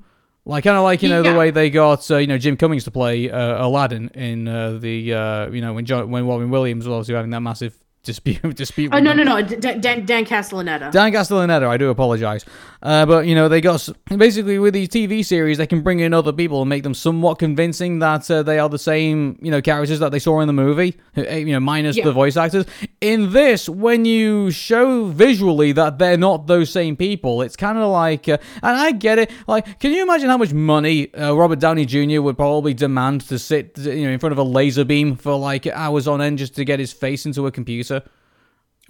[0.49, 1.31] Like kind of like you know yeah.
[1.31, 4.79] the way they got uh, you know Jim Cummings to play uh, Aladdin in uh,
[4.79, 8.55] the uh, you know when John, when Robin Williams was obviously having that massive dispute
[8.55, 8.93] dispute.
[8.93, 10.91] Oh no no no Dan, Dan, Dan Castellaneta.
[10.91, 11.67] Dan Castellaneta.
[11.67, 12.45] I do apologize,
[12.81, 16.13] uh, but you know they got basically with these TV series they can bring in
[16.13, 19.61] other people and make them somewhat convincing that uh, they are the same you know
[19.61, 20.97] characters that they saw in the movie.
[21.15, 22.05] Eh, you know minus yeah.
[22.05, 22.65] the voice actors.
[23.01, 27.89] In this, when you show visually that they're not those same people, it's kind of
[27.89, 29.31] like uh, and I get it.
[29.47, 32.21] Like, can you imagine how much money uh, Robert Downey Jr.
[32.21, 35.67] would probably demand to sit you know in front of a laser beam for like
[35.67, 37.88] hours on end just to get his face into a computer?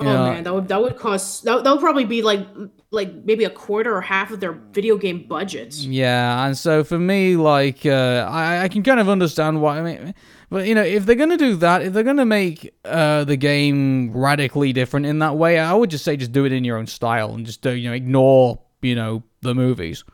[0.01, 2.47] Oh man, that would that would cost that, that would probably be like
[2.89, 5.83] like maybe a quarter or half of their video game budgets.
[5.83, 9.79] Yeah, and so for me, like uh, I I can kind of understand why.
[9.79, 10.15] I mean,
[10.49, 14.15] but you know, if they're gonna do that, if they're gonna make uh, the game
[14.15, 16.87] radically different in that way, I would just say just do it in your own
[16.87, 20.05] style and just uh, you know ignore you know the movies.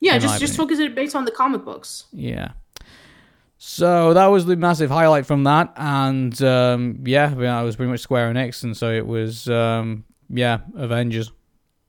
[0.00, 2.06] Yeah, just just focus it based on the comic books.
[2.12, 2.52] Yeah.
[3.64, 8.00] So that was the massive highlight from that, and um, yeah, I was pretty much
[8.00, 11.30] Square Enix, and so it was um, yeah, Avengers,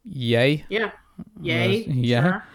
[0.05, 0.91] yay, yeah,
[1.41, 2.45] yay, uh, yeah, sure.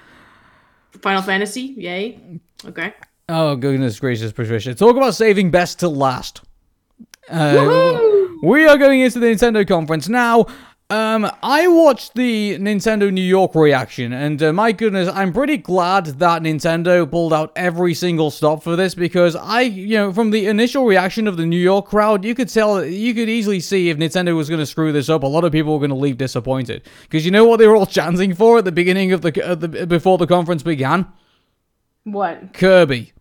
[1.02, 2.94] Final Fantasy, yay, okay.
[3.28, 4.72] Oh goodness gracious, Patricia!
[4.72, 6.42] Talk about saving best to last.
[7.28, 7.98] Uh,
[8.44, 10.46] we are going into the Nintendo conference now.
[10.90, 16.06] Um, I watched the Nintendo New York reaction, and uh, my goodness, I'm pretty glad
[16.06, 20.46] that Nintendo pulled out every single stop for this because I, you know, from the
[20.46, 23.98] initial reaction of the New York crowd, you could tell, you could easily see if
[23.98, 26.16] Nintendo was going to screw this up, a lot of people were going to leave
[26.16, 29.46] disappointed because you know what they were all chanting for at the beginning of the,
[29.46, 31.06] uh, the before the conference began.
[32.04, 32.54] What?
[32.54, 33.12] Kirby.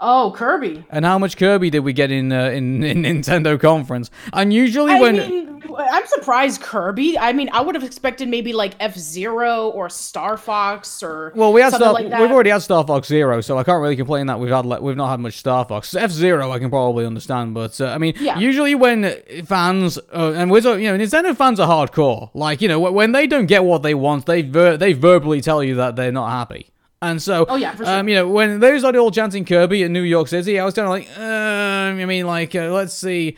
[0.00, 0.84] Oh, Kirby.
[0.90, 4.10] And how much Kirby did we get in uh, in, in Nintendo conference?
[4.32, 7.18] And usually I when mean, I'm surprised Kirby.
[7.18, 11.52] I mean, I would have expected maybe like F Zero or Star Fox or well,
[11.52, 14.26] we had Star, like we've already had Star Fox Zero, so I can't really complain
[14.26, 15.94] that we've had we've not had much Star Fox.
[15.94, 18.38] F Zero, I can probably understand, but uh, I mean, yeah.
[18.38, 22.30] usually when fans uh, and we're you know Nintendo fans are hardcore.
[22.34, 25.62] Like you know when they don't get what they want, they ver- they verbally tell
[25.62, 26.70] you that they're not happy.
[27.00, 27.86] And so, oh yeah, sure.
[27.86, 30.74] um, you know, when they started all chanting Kirby in New York City, I was
[30.74, 33.36] kind of like, um, I mean, like, uh, let's see.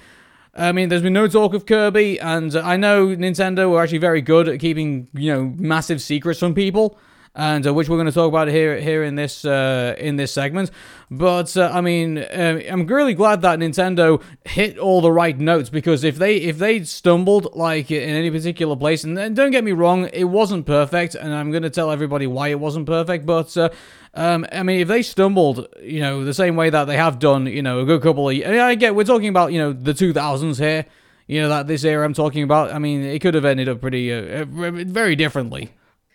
[0.54, 4.22] I mean, there's been no talk of Kirby, and I know Nintendo were actually very
[4.22, 6.98] good at keeping, you know, massive secrets from people
[7.34, 10.32] and uh, which we're going to talk about here here in this uh, in this
[10.32, 10.70] segment.
[11.10, 15.70] But uh, I mean, uh, I'm really glad that Nintendo hit all the right notes
[15.70, 19.72] because if they if they stumbled like in any particular place, and don't get me
[19.72, 23.56] wrong, it wasn't perfect, and I'm going to tell everybody why it wasn't perfect, but.
[23.56, 23.70] Uh,
[24.12, 27.46] um, I mean, if they stumbled, you know, the same way that they have done,
[27.46, 30.58] you know, a good couple of, I get, we're talking about, you know, the 2000s
[30.58, 30.84] here,
[31.28, 32.72] you know, that this era I'm talking about.
[32.72, 35.70] I mean, it could have ended up pretty, uh, very differently.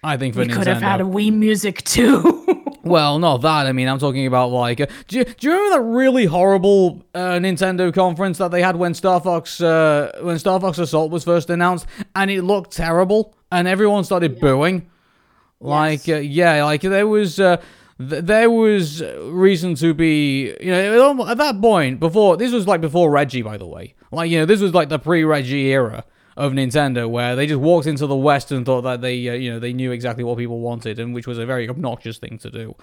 [0.06, 0.54] I think for we Nintendo.
[0.54, 2.46] could have had a Wii Music too.
[2.84, 3.66] well, not that.
[3.66, 4.80] I mean, I'm talking about like.
[4.80, 8.76] Uh, do, you, do you remember that really horrible uh, Nintendo conference that they had
[8.76, 13.36] when Star Fox uh, when Star Fox Assault was first announced, and it looked terrible,
[13.52, 14.42] and everyone started yeah.
[14.42, 14.90] booing.
[15.60, 16.18] Like, yes.
[16.18, 17.40] uh, yeah, like there was.
[17.40, 17.58] Uh,
[17.98, 23.10] there was reason to be, you know, at that point before this was like before
[23.10, 23.94] Reggie, by the way.
[24.12, 26.04] Like, you know, this was like the pre-Reggie era
[26.38, 29.52] of Nintendo, where they just walked into the West and thought that they, uh, you
[29.52, 32.50] know, they knew exactly what people wanted, and which was a very obnoxious thing to
[32.50, 32.76] do.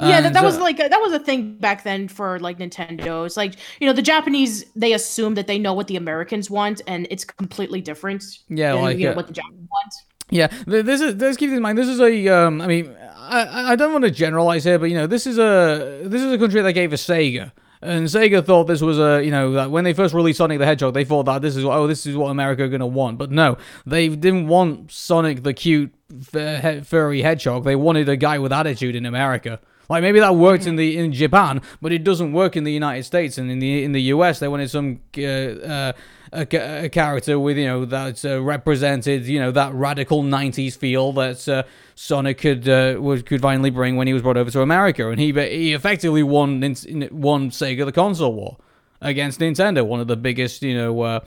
[0.00, 3.26] Yeah, that, that was like a, that was a thing back then for like Nintendo.
[3.26, 6.80] It's like you know the Japanese they assume that they know what the Americans want,
[6.86, 8.24] and it's completely different.
[8.48, 9.94] Yeah, than, like you know, what the Japanese want.
[10.30, 11.14] Yeah, this is.
[11.16, 11.78] Let's keep in mind.
[11.78, 12.28] This is a.
[12.28, 15.38] Um, I mean, I, I don't want to generalize here, but you know, this is
[15.38, 17.52] a this is a country that gave a Sega.
[17.80, 20.66] And Sega thought this was a, you know, that when they first released Sonic the
[20.66, 23.18] Hedgehog, they thought that this is, oh, this is what America are going to want.
[23.18, 23.56] But no,
[23.86, 27.64] they didn't want Sonic the cute, furry hedgehog.
[27.64, 29.60] They wanted a guy with attitude in America.
[29.88, 33.04] Like maybe that worked in the in Japan, but it doesn't work in the United
[33.04, 34.38] States and in the in the US.
[34.38, 35.92] They wanted some uh, uh,
[36.32, 41.12] a, a, character with you know that uh, represented you know that radical '90s feel
[41.12, 41.62] that uh,
[41.94, 45.18] Sonic could uh, would could finally bring when he was brought over to America, and
[45.18, 48.58] he he effectively won won Sega the console war
[49.00, 51.20] against Nintendo, one of the biggest you know uh,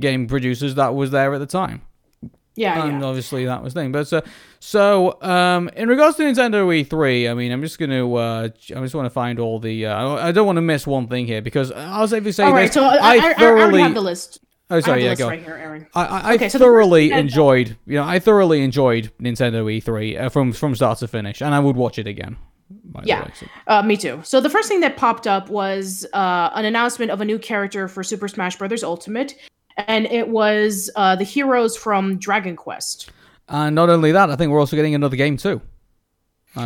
[0.00, 1.82] game producers that was there at the time.
[2.54, 3.06] Yeah, and yeah.
[3.06, 3.92] obviously that was the thing.
[3.92, 4.20] But uh,
[4.60, 8.48] so um, in regards to Nintendo E3, I mean, I'm just gonna, uh, I
[8.80, 9.86] just want to find all the.
[9.86, 12.66] Uh, I don't want to miss one thing here because I'll safely say All right,
[12.66, 12.74] this.
[12.74, 13.62] so I, I, I, I thoroughly.
[13.62, 14.38] already have the list.
[14.70, 15.28] oh, I sorry, yeah, go.
[15.28, 15.86] right here, Arun.
[15.94, 19.64] I, I, I Okay, so first thoroughly that- enjoyed, you know, I thoroughly enjoyed Nintendo
[19.64, 22.36] E3 uh, from from start to finish, and I would watch it again.
[23.04, 23.22] Yeah.
[23.24, 24.20] way, so- Uh, me too.
[24.24, 27.88] So the first thing that popped up was uh, an announcement of a new character
[27.88, 28.82] for Super Smash Bros.
[28.82, 29.34] Ultimate,
[29.76, 33.10] and it was uh, the heroes from Dragon Quest.
[33.48, 35.60] And not only that, I think we're also getting another game too.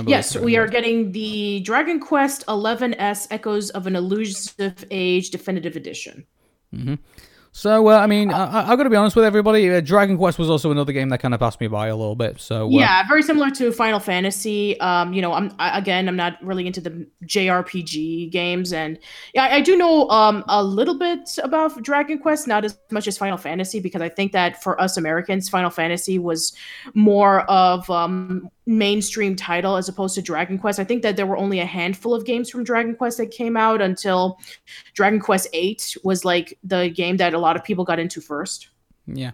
[0.07, 6.27] Yes, we are getting the Dragon Quest 11S Echoes of an Elusive Age Definitive Edition.
[7.57, 9.71] So, uh, I mean, I, I've got to be honest with everybody.
[9.71, 12.15] Uh, Dragon Quest was also another game that kind of passed me by a little
[12.15, 12.39] bit.
[12.39, 14.79] So, uh, Yeah, very similar to Final Fantasy.
[14.79, 18.99] Um, you know, I'm I, again, I'm not really into the JRPG games, and
[19.33, 23.09] yeah, I, I do know um a little bit about Dragon Quest, not as much
[23.09, 26.55] as Final Fantasy, because I think that for us Americans, Final Fantasy was
[26.93, 30.79] more of um mainstream title as opposed to Dragon Quest.
[30.81, 33.57] I think that there were only a handful of games from Dragon Quest that came
[33.57, 34.39] out until
[34.95, 38.69] Dragon Quest Eight was like the game that a lot of people got into first.
[39.07, 39.31] yeah.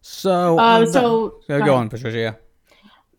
[0.00, 1.68] So, Uh, so go, go go ahead.
[1.70, 2.18] on, Patricia.
[2.18, 2.32] Yeah.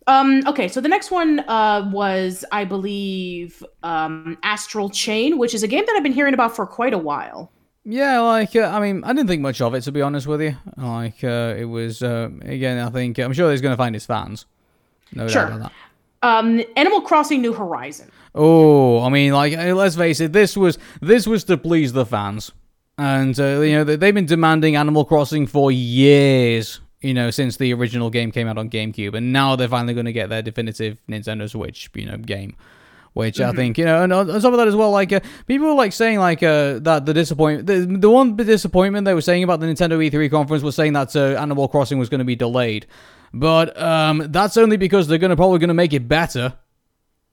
[0.06, 5.62] Um, okay, so the next one uh, was, I believe, um, Astral Chain, which is
[5.62, 7.52] a game that I've been hearing about for quite a while.
[7.84, 10.40] Yeah, like uh, I mean, I didn't think much of it to be honest with
[10.40, 10.56] you.
[10.78, 14.06] Like uh, it was uh, again, I think I'm sure he's going to find his
[14.06, 14.46] fans.
[15.14, 15.44] No Sure.
[15.48, 15.72] doubt about
[16.22, 16.28] that.
[16.28, 18.10] Um, Animal Crossing New Horizon.
[18.34, 22.04] Oh, I mean, like uh, let's face it, this was this was to please the
[22.04, 22.50] fans,
[22.98, 26.80] and uh, you know they- they've been demanding Animal Crossing for years.
[27.00, 30.06] You know, since the original game came out on GameCube, and now they're finally going
[30.06, 32.56] to get their definitive Nintendo Switch, you know, game.
[33.14, 35.68] Which I think you know, and on top of that as well, like uh, people
[35.68, 39.42] were like saying like uh, that the disappointment, the, the one disappointment they were saying
[39.44, 42.36] about the Nintendo E3 conference was saying that uh, Animal Crossing was going to be
[42.36, 42.86] delayed,
[43.32, 46.54] but um, that's only because they're to probably going to make it better.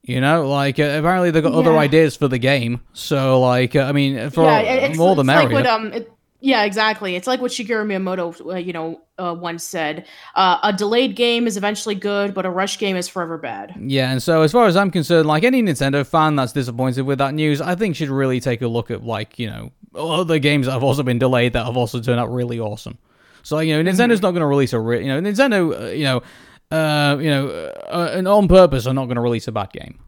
[0.03, 2.81] You know, like uh, apparently they've got other ideas for the game.
[2.93, 5.45] So, like, uh, I mean, for yeah, it- it's, more the it's merrier.
[5.45, 7.15] like what um, it, yeah, exactly.
[7.15, 11.47] It's like what Shigeru Miyamoto, uh, you know, uh, once said: uh, "A delayed game
[11.47, 14.67] is eventually good, but a rush game is forever bad." yeah, and so as far
[14.67, 18.09] as I'm concerned, like any Nintendo fan that's disappointed with that news, I think should
[18.09, 21.53] really take a look at like you know other games that have also been delayed
[21.53, 22.99] that have also turned out really awesome.
[23.45, 24.01] So you know, Mm-hmm.
[24.01, 26.23] Nintendo's not going to release a re- you know Nintendo, uh, you know,
[26.71, 27.47] uh, you know,
[27.87, 29.99] uh, and on purpose are not going to release a bad game.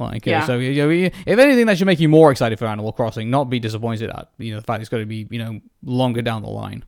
[0.00, 0.46] Like, uh, Yeah.
[0.46, 3.44] so you know, if anything, that should make you more excited for Animal Crossing, not
[3.48, 6.42] be disappointed at you know the fact it's going to be you know longer down
[6.42, 6.84] the line.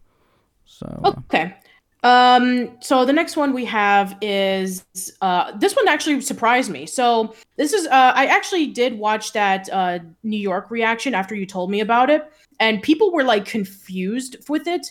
[0.67, 1.55] So uh, Okay.
[2.03, 4.85] Um, so the next one we have is
[5.23, 6.85] uh, this one actually surprised me.
[6.87, 11.47] So this is uh, I actually did watch that uh, New York reaction after you
[11.47, 12.31] told me about it,
[12.61, 14.91] and people were like confused with it.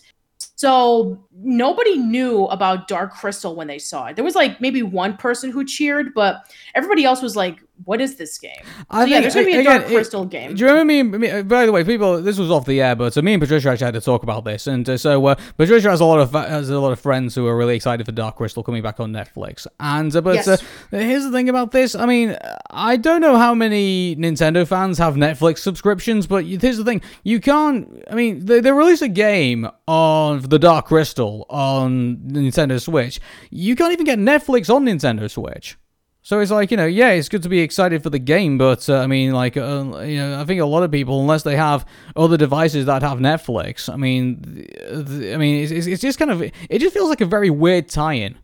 [0.55, 4.15] So nobody knew about Dark Crystal when they saw it.
[4.15, 6.45] There was like maybe one person who cheered, but
[6.75, 8.51] everybody else was like, "What is this game?"
[8.89, 10.55] I So yeah, there's gonna be a again, Dark it- Crystal game.
[10.55, 11.17] Do you remember me?
[11.17, 13.41] me- uh, By the way, people, this was off the air, but uh, me and
[13.41, 16.19] Patricia actually had to talk about this, and uh, so uh, Patricia has a lot
[16.19, 18.99] of has a lot of friends who are really excited for Dark Crystal coming back
[18.99, 20.47] on Netflix, and uh, but Yes.
[20.47, 20.57] uh,
[20.91, 21.95] here's the thing about this.
[21.95, 22.37] I mean,
[22.69, 27.39] I don't know how many Nintendo fans have Netflix subscriptions, but here's the thing: you
[27.39, 28.03] can't.
[28.09, 33.19] I mean, they, they release a game of the Dark Crystal on Nintendo Switch.
[33.49, 35.77] You can't even get Netflix on Nintendo Switch.
[36.25, 38.87] So it's like you know, yeah, it's good to be excited for the game, but
[38.89, 41.57] uh, I mean, like uh, you know, I think a lot of people, unless they
[41.57, 46.17] have other devices that have Netflix, I mean, th- th- I mean, it's, it's just
[46.17, 48.37] kind of it just feels like a very weird tie-in,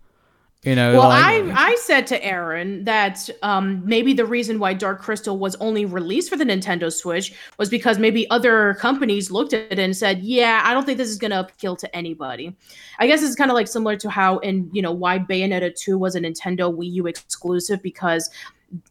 [0.64, 0.97] you know.
[0.97, 5.38] Well, like, I I said to Arun that um, maybe the reason why Dark Crystal
[5.38, 9.80] was only released for the Nintendo Switch was because maybe other companies looked at it
[9.80, 12.55] and said, "Yeah, I don't think this is going to appeal to anybody."
[12.99, 15.97] I guess it's kind of like similar to how in you know why Bayonetta two
[15.97, 18.30] was a Nintendo Wii U exclusive because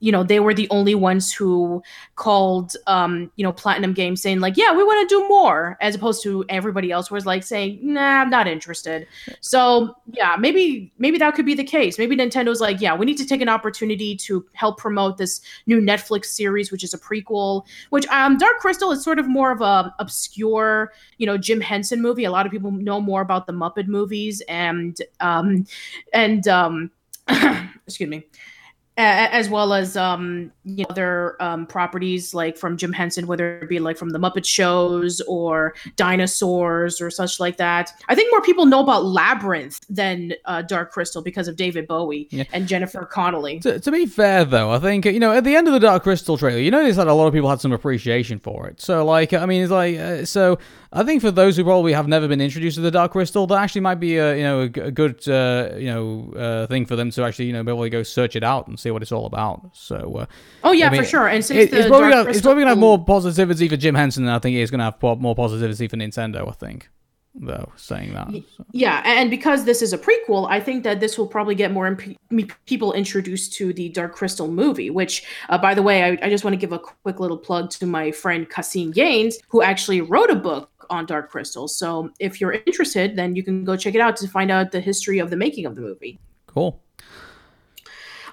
[0.01, 1.83] you know they were the only ones who
[2.17, 5.95] called um you know platinum games saying like yeah we want to do more as
[5.95, 9.07] opposed to everybody else was like saying nah i'm not interested.
[9.41, 11.99] So yeah maybe maybe that could be the case.
[11.99, 15.81] Maybe nintendo's like yeah we need to take an opportunity to help promote this new
[15.81, 19.61] netflix series which is a prequel which um dark crystal is sort of more of
[19.61, 22.25] a obscure you know jim henson movie.
[22.25, 25.67] A lot of people know more about the muppet movies and um
[26.13, 26.91] and um
[27.87, 28.25] excuse me
[28.99, 33.69] as well as um, you know other um, properties like from Jim Henson, whether it
[33.69, 37.93] be like from the Muppet shows or dinosaurs or such like that.
[38.09, 42.27] I think more people know about Labyrinth than uh, Dark Crystal because of David Bowie
[42.31, 42.45] yeah.
[42.53, 43.61] and Jennifer Connelly.
[43.61, 46.03] To, to, be fair, though, I think you know at the end of the Dark
[46.03, 48.81] Crystal trailer, you notice that a lot of people had some appreciation for it.
[48.81, 50.59] So like, I mean, it's like uh, so.
[50.91, 53.59] I think for those who probably have never been introduced to the Dark Crystal, that
[53.59, 56.97] actually might be a you know a, a good uh, you know uh, thing for
[56.97, 59.03] them to actually you know be able to go search it out and see what
[59.03, 59.71] it's all about.
[59.75, 60.17] So.
[60.21, 60.27] Uh,
[60.65, 61.29] oh yeah, I mean, for sure.
[61.29, 64.25] And since it, it's, probably gonna, it's probably gonna have more positivity for Jim Henson
[64.25, 66.49] than I think it's gonna have more positivity for Nintendo.
[66.49, 66.89] I think
[67.41, 68.29] though saying that.
[68.57, 68.65] So.
[68.73, 71.87] Yeah, and because this is a prequel, I think that this will probably get more
[71.87, 74.91] imp- people introduced to the Dark Crystal movie.
[74.91, 77.71] Which, uh, by the way, I, I just want to give a quick little plug
[77.71, 81.69] to my friend Kasim Gaines, who actually wrote a book on Dark Crystal.
[81.69, 84.81] So if you're interested, then you can go check it out to find out the
[84.81, 86.19] history of the making of the movie.
[86.47, 86.81] Cool.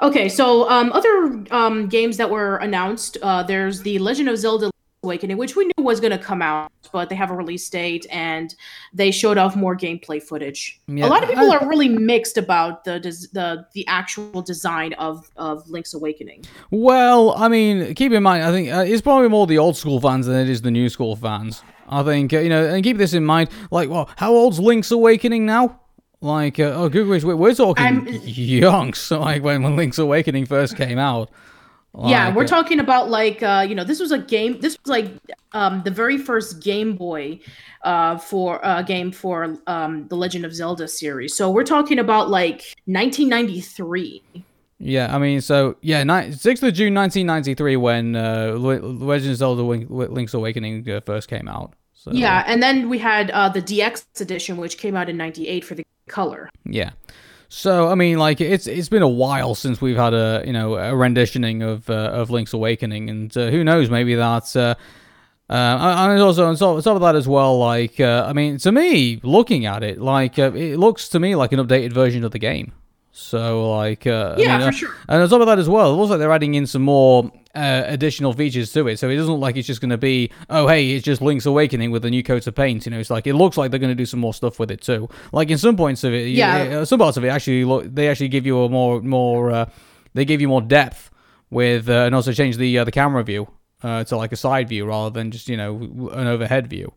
[0.02, 4.70] Okay, so um, other um, games that were announced, uh, there's the Legend of Zelda
[5.04, 8.06] Awakening, which we knew was going to come out, but they have a release date
[8.12, 8.56] and
[8.92, 10.82] they showed off more gameplay footage.
[10.88, 13.00] Yeah, a lot of people are really mixed about the
[13.32, 16.44] the the actual design of of Link's Awakening.
[16.72, 20.02] Well, I mean, keep in mind, I think uh, it's probably more the old school
[20.02, 21.62] fans than it is the new school fans.
[21.88, 23.50] I think uh, you know, and keep this in mind.
[23.72, 25.82] Like, well, how old's Link's Awakening now?
[26.22, 28.94] Like, uh, oh, good we're, we're talking I'm, young.
[28.94, 31.30] So, like, when, when Link's Awakening first came out.
[31.94, 34.60] Like, yeah, we're uh, talking about like uh, you know this was a game.
[34.60, 35.12] This was like
[35.54, 37.40] um, the very first Game Boy
[37.84, 41.36] uh, for a uh, game for um, the Legend of Zelda series.
[41.36, 44.24] So we're talking about like 1993.
[44.86, 49.64] Yeah, I mean, so yeah, ni- 6th of June 1993 when uh, Legend of Zelda
[49.64, 51.74] Link's Awakening uh, first came out.
[51.94, 55.66] So, yeah, and then we had uh, the DX edition, which came out in '98
[55.66, 56.50] for the color.
[56.64, 56.92] Yeah.
[57.50, 60.76] So I mean, like it's it's been a while since we've had a you know
[60.76, 64.56] a renditioning of uh, of Link's Awakening, and uh, who knows, maybe that's.
[64.56, 64.76] Uh,
[65.48, 69.20] uh, and also on top, of that as well, like uh, I mean, to me,
[69.24, 72.40] looking at it, like uh, it looks to me like an updated version of the
[72.40, 72.72] game.
[73.18, 74.96] So like, uh, yeah, I mean, for uh, sure.
[75.08, 77.32] And on top of that as well, it looks like they're adding in some more
[77.56, 79.00] uh, additional features to it.
[79.00, 81.46] So it doesn't look like it's just going to be, oh hey, it's just Link's
[81.46, 82.86] Awakening with a new coat of paint.
[82.86, 84.70] You know, it's like it looks like they're going to do some more stuff with
[84.70, 85.08] it too.
[85.32, 88.10] Like in some points of it, yeah, yeah some parts of it actually look, they
[88.10, 89.70] actually give you a more more, uh,
[90.14, 91.10] they give you more depth
[91.50, 93.48] with, uh, and also change the uh, the camera view
[93.82, 95.78] uh to like a side view rather than just you know
[96.12, 96.92] an overhead view.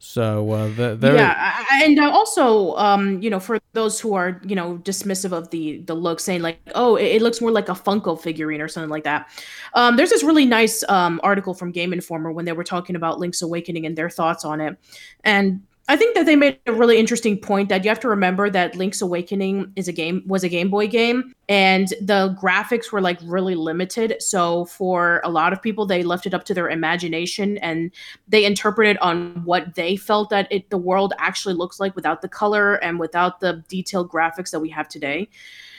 [0.00, 4.78] So uh, the, yeah, and also, um, you know, for those who are you know
[4.84, 8.20] dismissive of the the look, saying like, oh, it, it looks more like a Funko
[8.20, 9.28] figurine or something like that.
[9.74, 13.18] Um, there's this really nice um, article from Game Informer when they were talking about
[13.18, 14.78] Link's Awakening and their thoughts on it,
[15.24, 18.50] and I think that they made a really interesting point that you have to remember
[18.50, 23.00] that Link's Awakening is a game was a Game Boy game and the graphics were
[23.00, 24.16] like really limited.
[24.20, 27.90] So for a lot of people they left it up to their imagination and
[28.28, 32.28] they interpreted on what they felt that it the world actually looks like without the
[32.28, 35.26] color and without the detailed graphics that we have today.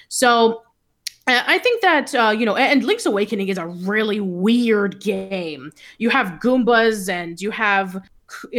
[0.07, 0.63] So
[1.27, 5.71] I think that uh, you know, and Link's Awakening is a really weird game.
[5.99, 8.01] You have Goombas and you have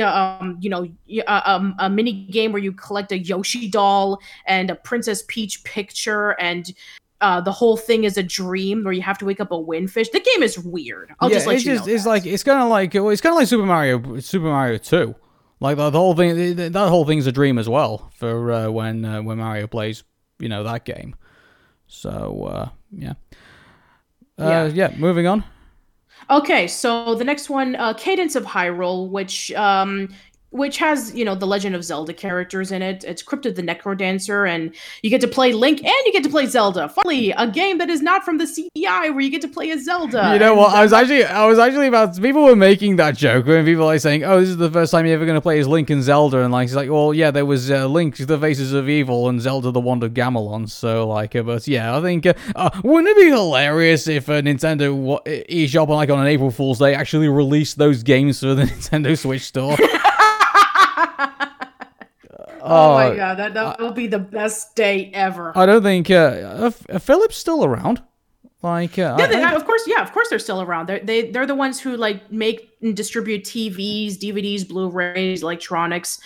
[0.03, 4.71] um, you know, a, um, a mini game where you collect a Yoshi doll and
[4.71, 6.73] a Princess Peach picture, and
[7.21, 10.11] uh, the whole thing is a dream where you have to wake up a windfish.
[10.11, 11.13] The game is weird.
[11.21, 11.93] I'll yeah, just let it's you just, know.
[11.93, 12.11] It's that.
[12.11, 15.15] like it's kind of like it's kind of like Super Mario, Super Mario Two.
[15.61, 19.05] Like the, the whole thing, that whole thing's a dream as well for uh, when
[19.05, 20.03] uh, when Mario plays,
[20.39, 21.15] you know, that game.
[21.87, 23.15] So uh, yeah.
[24.39, 24.67] Uh, yeah.
[24.67, 25.45] yeah, moving on.
[26.29, 30.15] Okay, so the next one, uh, Cadence of Hyrule, which um,
[30.51, 33.05] which has you know the Legend of Zelda characters in it.
[33.05, 36.31] It's Crypt of the NecroDancer, and you get to play Link and you get to
[36.31, 36.89] play Zelda.
[36.89, 39.85] Finally, a game that is not from the CDI where you get to play as
[39.85, 40.33] Zelda.
[40.33, 40.75] You know what?
[40.75, 43.87] I was actually I was actually about people were making that joke when people are
[43.87, 45.91] like saying, "Oh, this is the first time you're ever going to play as Link
[45.91, 48.89] and Zelda," and like it's like, well, yeah, there was uh, Link, the Faces of
[48.89, 50.69] Evil, and Zelda, the Wand of Gamelon.
[50.69, 54.43] So like, uh, but yeah, I think uh, uh, wouldn't it be hilarious if uh,
[54.43, 54.91] Nintendo
[55.49, 59.43] eShop like on an April Fool's Day actually released those games for the Nintendo Switch
[59.43, 59.77] store?
[62.71, 65.53] Oh, oh, my god, that that will be the best day ever.
[65.57, 68.03] I don't think uh, uh, Philips still around.
[68.63, 70.87] Like, uh, yeah, they, of course, yeah, of course, they're still around.
[70.87, 76.21] They're they they're the ones who like make and distribute TVs, DVDs, Blu-rays, electronics.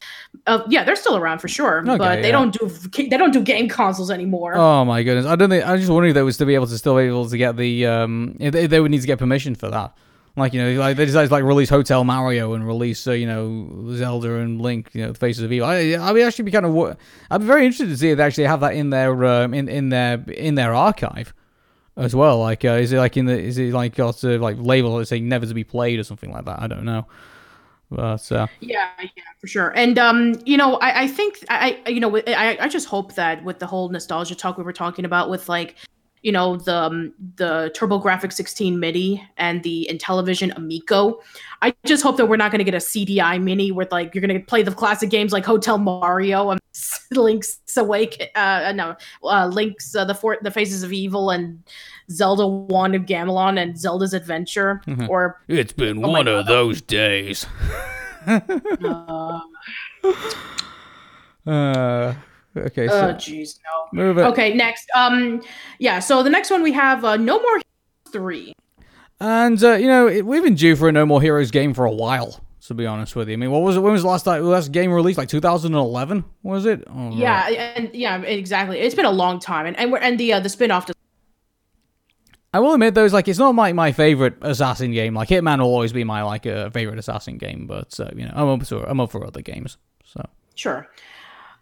[0.47, 2.33] Uh, yeah, they're still around for sure, okay, but they yeah.
[2.33, 2.69] don't do
[3.09, 4.57] they don't do game consoles anymore.
[4.57, 6.67] Oh my goodness, I don't think I just wondering if they would still be able
[6.67, 9.55] to still be able to get the um they, they would need to get permission
[9.55, 9.97] for that.
[10.37, 13.27] Like you know, like they decided to like release Hotel Mario and release uh, you
[13.27, 15.69] know Zelda and Link, you know, the Faces of Evil.
[15.69, 16.97] I I would actually be kind of
[17.31, 19.69] I'd be very interested to see if they actually have that in their um, in
[19.69, 21.33] in their in their archive.
[21.97, 22.39] as well.
[22.39, 25.07] Like, uh, is it like in the is it like got a like label that
[25.07, 26.61] saying never to be played or something like that?
[26.61, 27.07] I don't know.
[27.91, 29.73] But uh, yeah, yeah, for sure.
[29.77, 33.45] And um, you know, I, I think I, you know, I, I just hope that
[33.45, 35.77] with the whole nostalgia talk we were talking about, with like,
[36.25, 41.21] you know, the um, the TurboGrafx 16 Mini and the Intellivision Amico.
[41.61, 44.27] I just hope that we're not going to get a CDI Mini with like you're
[44.27, 46.61] going to play the classic games like Hotel Mario and
[47.11, 51.63] Link's Awake, uh, no, uh, Link's uh, the Fort, the Faces of Evil and
[52.11, 55.11] Zelda Wand of Gamelon and Zelda's Adventure, mm-hmm.
[55.11, 57.47] or it's been oh one of those days.
[58.27, 59.41] uh,
[61.47, 62.15] uh,
[62.57, 62.89] okay.
[62.89, 63.99] So oh, jeez, no.
[63.99, 64.23] Move it.
[64.23, 64.89] Okay, next.
[64.95, 65.43] Um,
[65.79, 65.99] yeah.
[65.99, 68.55] So the next one we have uh, No More Heroes Three.
[69.21, 71.93] And uh, you know we've been due for a No More Heroes game for a
[71.93, 72.41] while.
[72.69, 73.81] To be honest with you, I mean, what was it?
[73.81, 75.19] When was the last time last game released?
[75.19, 76.83] Like 2011, was it?
[76.89, 77.47] Oh, yeah,
[77.77, 78.79] and yeah, exactly.
[78.79, 80.91] It's been a long time, and and, we're, and the uh, the spinoff
[82.55, 85.13] I will admit though, it's like it's not my, my favorite assassin game.
[85.13, 88.25] Like Hitman will always be my like a uh, favorite assassin game, but uh, you
[88.25, 89.77] know I'm up for I'm up for other games.
[90.05, 90.25] So
[90.55, 90.87] sure.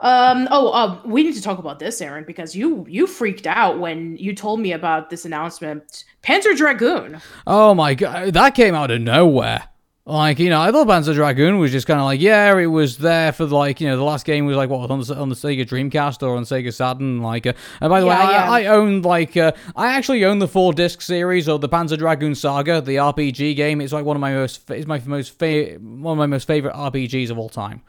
[0.03, 3.78] Um, oh, uh, we need to talk about this, Arun, because you you freaked out
[3.78, 6.05] when you told me about this announcement.
[6.22, 7.20] Panzer Dragoon.
[7.46, 9.68] Oh my god, that came out of nowhere.
[10.05, 12.98] Like, you know, I thought Panzer Dragoon was just kind of like, yeah, it was
[12.98, 15.36] there for like, you know, the last game was like, what, on the, on the
[15.36, 17.22] Sega Dreamcast or on Sega Saturn?
[17.22, 18.50] Like, uh, and by the yeah, way, yeah.
[18.50, 21.96] I, I owned like, uh, I actually own the four disc series of the Panzer
[21.96, 23.80] Dragoon Saga, the RPG game.
[23.80, 26.74] It's like one of my most, it's my most, fa- one of my most favorite
[26.74, 27.82] RPGs of all time.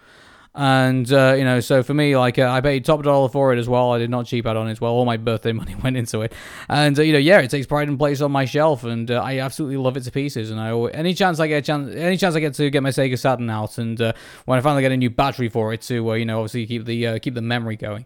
[0.56, 3.60] And uh, you know, so for me, like uh, I paid top dollar for it
[3.60, 3.92] as well.
[3.92, 4.92] I did not cheap out on it as well.
[4.92, 6.32] All my birthday money went into it,
[6.70, 9.20] and uh, you know, yeah, it takes pride and place on my shelf, and uh,
[9.20, 10.52] I absolutely love it to pieces.
[10.52, 12.90] And I any chance I get a chance, any chance I get to get my
[12.90, 14.14] Sega Saturn out, and uh,
[14.46, 16.86] when I finally get a new battery for it to, uh, you know, obviously keep
[16.86, 18.06] the keep the memory going.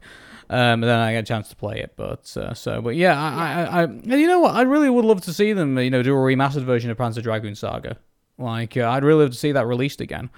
[0.50, 1.96] Um, then I get a chance to play it.
[1.98, 3.86] But so, but yeah, I, I, I,
[4.16, 4.56] you know what?
[4.56, 7.22] I really would love to see them, you know, do a remastered version of Panzer
[7.22, 7.98] Dragoon Saga.
[8.38, 10.30] Like, I'd really love to see that released again.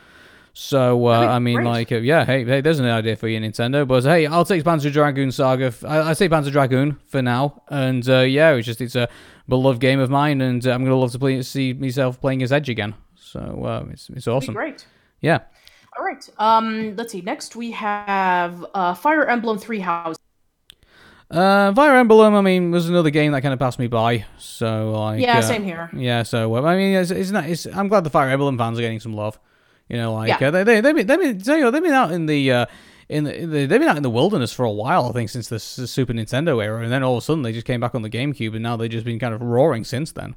[0.53, 1.67] So uh, I mean, great.
[1.67, 3.87] like, uh, yeah, hey, hey, there's an idea for you, Nintendo.
[3.87, 5.65] But hey, I'll take Panzer Dragoon Saga.
[5.65, 9.07] F- I, I say Panzer Dragoon for now, and uh, yeah, it's just it's a
[9.47, 12.51] beloved game of mine, and uh, I'm gonna love to play, see myself playing as
[12.51, 12.95] Edge again.
[13.15, 14.53] So uh, it's it's awesome.
[14.53, 14.85] Great.
[15.21, 15.39] Yeah.
[15.97, 16.27] All right.
[16.37, 17.21] Um, let's see.
[17.21, 20.19] Next we have uh, Fire Emblem Three Houses.
[21.31, 24.25] Uh, Fire Emblem, I mean, was another game that kind of passed me by.
[24.39, 25.89] So like, yeah, same here.
[25.93, 27.45] Yeah, so I mean, it's, it's not.
[27.45, 29.39] It's, I'm glad the Fire Emblem fans are getting some love.
[29.89, 30.47] You know, like yeah.
[30.47, 32.51] uh, they they they've been, they've been you know, they've been out in the.
[32.51, 32.65] Uh,
[33.09, 35.57] in the, they've been out in the wilderness for a while, I think, since the
[35.59, 38.09] Super Nintendo era, and then all of a sudden they just came back on the
[38.09, 40.35] GameCube, and now they've just been kind of roaring since then.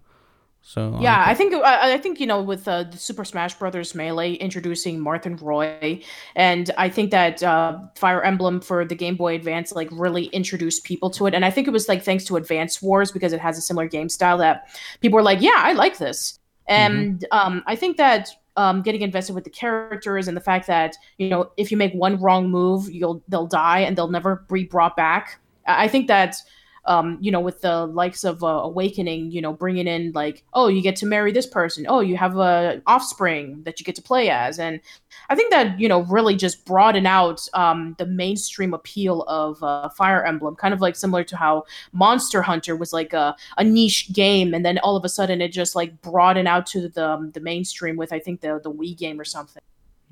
[0.64, 4.34] So yeah, I think I think you know with uh, the Super Smash Brothers Melee
[4.34, 6.00] introducing Marth and Roy,
[6.36, 10.84] and I think that uh, Fire Emblem for the Game Boy Advance like really introduced
[10.84, 13.40] people to it, and I think it was like thanks to Advance Wars because it
[13.40, 14.68] has a similar game style that
[15.00, 16.38] people were like, yeah, I like this,
[16.70, 16.72] mm-hmm.
[16.72, 17.36] and mm-hmm.
[17.36, 21.28] um, I think that um, getting invested with the characters and the fact that you
[21.28, 24.96] know if you make one wrong move, you'll they'll die and they'll never be brought
[24.96, 25.40] back.
[25.66, 26.36] I think that
[26.84, 30.68] um, you know, with the likes of uh, Awakening, you know, bringing in like, oh,
[30.68, 31.86] you get to marry this person.
[31.88, 34.80] Oh, you have a offspring that you get to play as, and
[35.28, 39.88] I think that you know really just broaden out um, the mainstream appeal of uh,
[39.90, 44.12] Fire Emblem, kind of like similar to how Monster Hunter was like a, a niche
[44.12, 47.30] game, and then all of a sudden it just like broadened out to the um,
[47.30, 49.62] the mainstream with I think the the Wii game or something.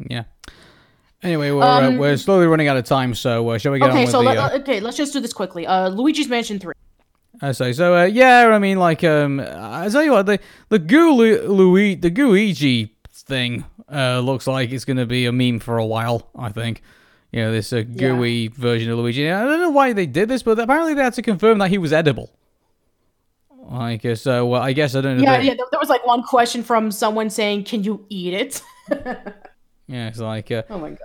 [0.09, 0.25] Yeah.
[1.23, 3.79] Anyway, we're, uh, um, uh, we're slowly running out of time, so uh, shall we
[3.79, 4.25] get okay, on with so the...
[4.25, 5.66] Let, uh, okay, let's just do this quickly.
[5.66, 6.73] Uh, Luigi's Mansion 3.
[7.43, 7.95] I say so.
[7.95, 12.11] Uh, yeah, I mean, like, um, I tell you what, the the Goo Louis, the
[12.11, 16.29] Gooigi thing uh, looks like it's going to be a meme for a while.
[16.37, 16.83] I think,
[17.33, 18.49] you know, this uh, gooey yeah.
[18.55, 19.31] version of Luigi.
[19.31, 21.79] I don't know why they did this, but apparently they had to confirm that he
[21.79, 22.31] was edible.
[23.51, 25.23] Like, so uh, I guess I don't know.
[25.23, 25.55] Yeah, yeah.
[25.55, 28.62] There was like one question from someone saying, "Can you eat it?"
[29.91, 30.99] yeah, it's like, uh, oh my god.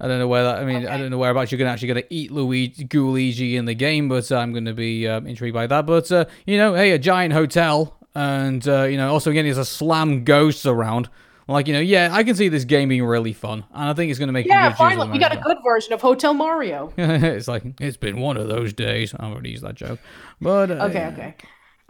[0.00, 0.58] I don't know where that.
[0.58, 0.86] I mean, okay.
[0.86, 4.30] I don't know whereabouts you're gonna actually gonna eat Luigi, Luigi in the game, but
[4.30, 5.86] uh, I'm gonna be uh, intrigued by that.
[5.86, 9.58] But uh, you know, hey, a giant hotel, and uh, you know, also again, there's
[9.58, 11.08] a slam ghosts around.
[11.48, 14.10] Like you know, yeah, I can see this game being really fun, and I think
[14.10, 14.46] it's gonna make.
[14.46, 16.92] Yeah, finally, we got a good version of Hotel Mario.
[16.98, 19.14] it's like it's been one of those days.
[19.18, 19.98] I've already used that joke,
[20.40, 21.34] but uh, okay, okay,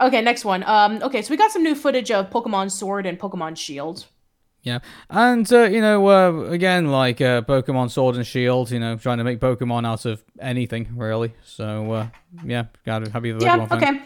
[0.01, 0.21] okay.
[0.21, 0.63] Next one.
[0.63, 4.07] Um, okay, so we got some new footage of Pokemon Sword and Pokemon Shield.
[4.61, 4.79] Yeah,
[5.09, 9.19] and uh, you know, uh, again, like uh, Pokemon Sword and Shield, you know, trying
[9.19, 11.33] to make Pokemon out of anything really.
[11.45, 12.07] So uh,
[12.43, 14.01] yeah, got to happy with yeah, okay.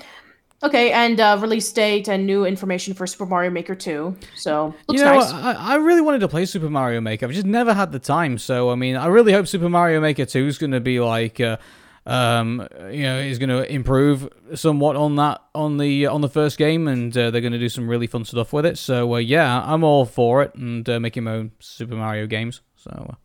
[0.63, 4.15] Okay, and uh, release date and new information for Super Mario Maker 2.
[4.37, 5.29] So, looks you know, nice.
[5.29, 7.25] I, I really wanted to play Super Mario Maker.
[7.25, 8.37] I've just never had the time.
[8.37, 11.41] So, I mean, I really hope Super Mario Maker 2 is going to be like
[11.41, 11.57] uh,
[12.05, 16.57] um, you know, is going to improve somewhat on that on the on the first
[16.57, 18.77] game, and uh, they're going to do some really fun stuff with it.
[18.77, 22.61] So uh, yeah, I'm all for it, and uh, making my own Super Mario games.
[22.75, 23.15] So uh,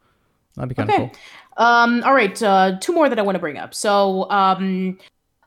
[0.55, 1.06] that'd be kind of Okay.
[1.56, 1.64] cool.
[1.66, 3.74] Um, all right, uh, two more that I want to bring up.
[3.74, 4.96] So, um,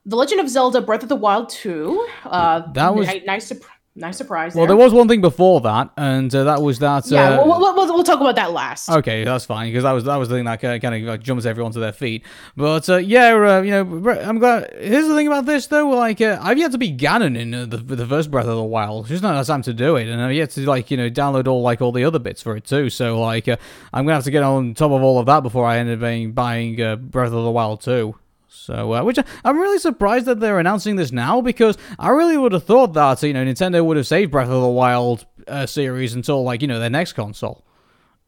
[0.05, 2.05] The Legend of Zelda: Breath of the Wild 2.
[2.25, 3.63] Uh, That was- ni- nice, surp-
[4.01, 4.53] nice surprise.
[4.53, 4.75] Well, there.
[4.75, 7.07] there was one thing before that, and uh, that was that.
[7.07, 8.89] yeah, uh, we'll, we'll, we'll, we'll talk about that last.
[8.89, 11.45] Okay, that's fine because that was that was the thing that kind of like jumps
[11.45, 12.25] everyone to their feet.
[12.57, 14.73] But uh, yeah, uh, you know, I'm glad.
[14.77, 17.65] Here's the thing about this though, like uh, I've yet to be Ganon in uh,
[17.65, 19.07] the the first Breath of the Wild.
[19.07, 21.47] Just not enough time to do it, and I've yet to like you know download
[21.47, 22.89] all like all the other bits for it too.
[22.89, 23.57] So like uh,
[23.93, 25.99] I'm gonna have to get on top of all of that before I end up
[25.99, 28.15] buying, buying uh, Breath of the Wild 2.
[28.53, 32.37] So, uh, which I- I'm really surprised that they're announcing this now because I really
[32.37, 35.65] would have thought that you know Nintendo would have saved Breath of the Wild uh,
[35.65, 37.63] series until like you know their next console.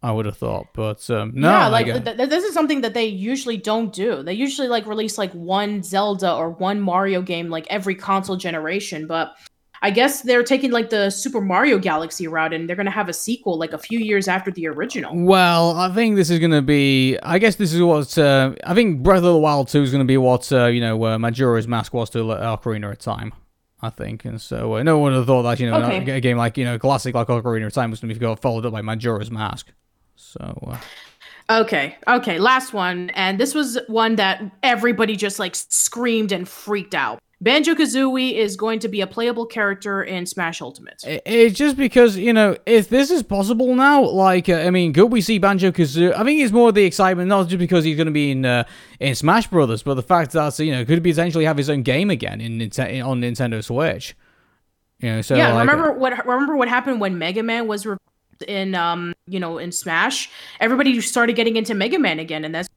[0.01, 2.93] I would have thought, but um, no, yeah, like th- th- this is something that
[2.93, 4.21] they usually don't do.
[4.23, 9.07] They usually like release like one Zelda or one Mario game like every console generation,
[9.07, 9.33] but
[9.83, 13.09] I guess they're taking like the Super Mario Galaxy route and they're going to have
[13.09, 15.11] a sequel like a few years after the original.
[15.13, 17.17] Well, I think this is going to be.
[17.21, 18.17] I guess this is what.
[18.17, 20.79] Uh, I think Breath of the Wild 2 is going to be what, uh, you
[20.79, 23.33] know, uh, Majora's Mask was to Ocarina of Time.
[23.81, 24.23] I think.
[24.23, 26.09] And so uh, no one would have thought that, you know, Okay.
[26.15, 28.65] a, game like, you know, classic like Ocarina of Time was going to be followed
[28.65, 29.67] up by Majora's Mask.
[30.15, 30.77] So, uh,
[31.49, 36.95] Okay, okay, last one, and this was one that everybody just like screamed and freaked
[36.95, 37.19] out.
[37.43, 41.03] Banjo Kazooie is going to be a playable character in Smash Ultimate.
[41.03, 45.11] it's just because, you know, if this is possible now, like, uh, I mean, could
[45.11, 46.13] we see Banjo Kazooie?
[46.15, 48.63] I think it's more the excitement, not just because he's going to be in uh,
[49.01, 51.81] in Smash Brothers, but the fact that, you know, could he potentially have his own
[51.81, 54.15] game again in, Ninte- on Nintendo Switch.
[54.99, 57.97] You know, so yeah, like, remember what remember what happened when Mega Man was re-
[58.47, 60.29] in um you know in Smash?
[60.61, 62.69] Everybody started getting into Mega Man again, and that's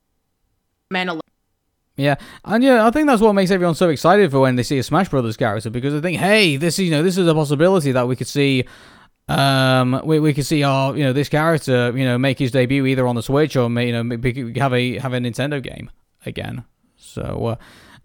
[0.91, 1.21] Man.
[1.98, 2.05] 11.
[2.05, 4.78] Yeah, and yeah, I think that's what makes everyone so excited for when they see
[4.78, 7.93] a Smash Brothers character because they think, hey, this you know this is a possibility
[7.93, 8.64] that we could see.
[9.28, 12.86] Um, we, we could see our you know this character you know make his debut
[12.86, 14.02] either on the Switch or you know
[14.56, 15.90] have a have a Nintendo game
[16.24, 16.64] again.
[16.97, 17.56] So uh,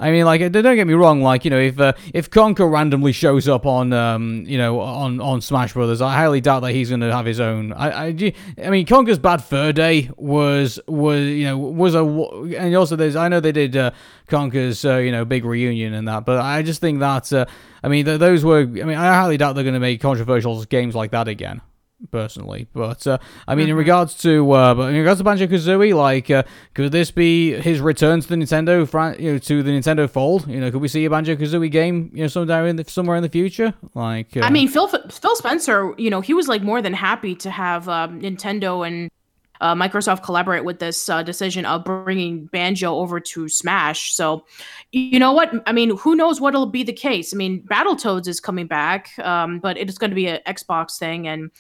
[0.02, 3.12] I mean, like don't get me wrong, like you know if uh, if Conker randomly
[3.12, 6.90] shows up on um you know on on Smash Brothers, I highly doubt that he's
[6.90, 7.72] going to have his own.
[7.72, 8.34] I, I
[8.64, 13.16] I mean Conker's Bad Fur Day was was you know was a and also there's
[13.16, 13.92] I know they did uh,
[14.28, 17.46] Conker's uh, you know big reunion and that, but I just think that uh,
[17.84, 20.64] I mean th- those were I mean I highly doubt they're going to make controversial
[20.64, 21.62] games like that again
[22.10, 22.68] personally.
[22.74, 23.18] But uh,
[23.48, 26.92] I mean, in regards to uh, but in regards to Banjo Kazooie, like, uh, could
[26.92, 30.48] this be his return to the Nintendo, fran- you know, to the Nintendo fold?
[30.48, 33.18] You know, could we see a Banjo Kazooie game, you know, somewhere in the somewhere
[33.18, 33.74] in the future?
[33.94, 37.36] Like, uh, I mean, Phil Phil Spencer, you know, he was like more than happy
[37.36, 39.12] to have um, Nintendo and
[39.62, 44.14] uh, Microsoft collaborate with this uh, decision of bringing Banjo over to Smash.
[44.14, 44.44] So,
[44.92, 45.52] you know what?
[45.68, 47.34] I mean, who knows what'll be the case?
[47.34, 50.98] I mean, Battletoads is coming back, um, but it is going to be an Xbox
[50.98, 51.52] thing, and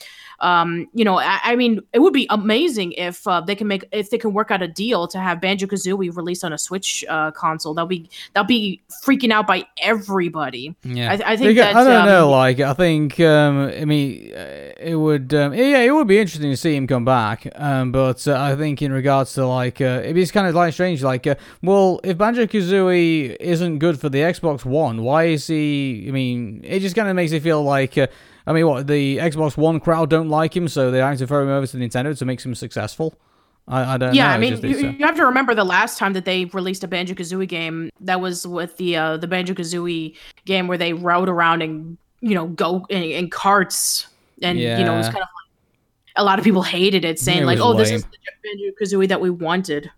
[0.41, 3.85] um, you know, I, I mean, it would be amazing if uh, they can make
[3.91, 7.05] if they can work out a deal to have Banjo Kazooie released on a Switch
[7.07, 7.73] uh, console.
[7.73, 10.75] That'll be that'll be freaking out by everybody.
[10.83, 12.29] Yeah, I, I think Because- that I don't um, know.
[12.29, 16.49] Like, I think, um, I mean, uh, it would, um, yeah, it would be interesting
[16.49, 17.47] to see him come back.
[17.55, 21.03] Um, but uh, I think in regards to like, uh, it's kind of like strange.
[21.03, 26.05] Like, uh, well, if Banjo Kazooie isn't good for the Xbox One, why is he?
[26.07, 27.97] I mean, it just kind of makes it feel like.
[27.97, 28.07] Uh,
[28.51, 31.49] I mean, what the Xbox One crowd don't like him, so they're to throw him
[31.49, 33.17] over to Nintendo to make him successful.
[33.65, 34.13] I, I don't know.
[34.13, 34.33] yeah, know.
[34.33, 37.13] I mean, you, you have to remember the last time that they released a Banjo
[37.13, 37.91] Kazooie game.
[38.01, 42.35] That was with the uh, the Banjo Kazooie game where they rode around and you
[42.35, 44.07] know go in, in carts,
[44.41, 47.43] and you know it was kind of like a lot of people hated it, saying
[47.43, 49.89] It like, "Oh, this is the Banjo Kazooie that we wanted."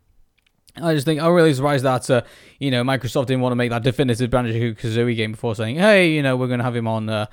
[0.79, 2.21] I just think I'm really surprised that uh,
[2.59, 6.11] you know Microsoft didn't want to make that definitive Banjo Kazooie game before saying, "Hey,
[6.11, 7.25] you know, we're going to have him on." Uh,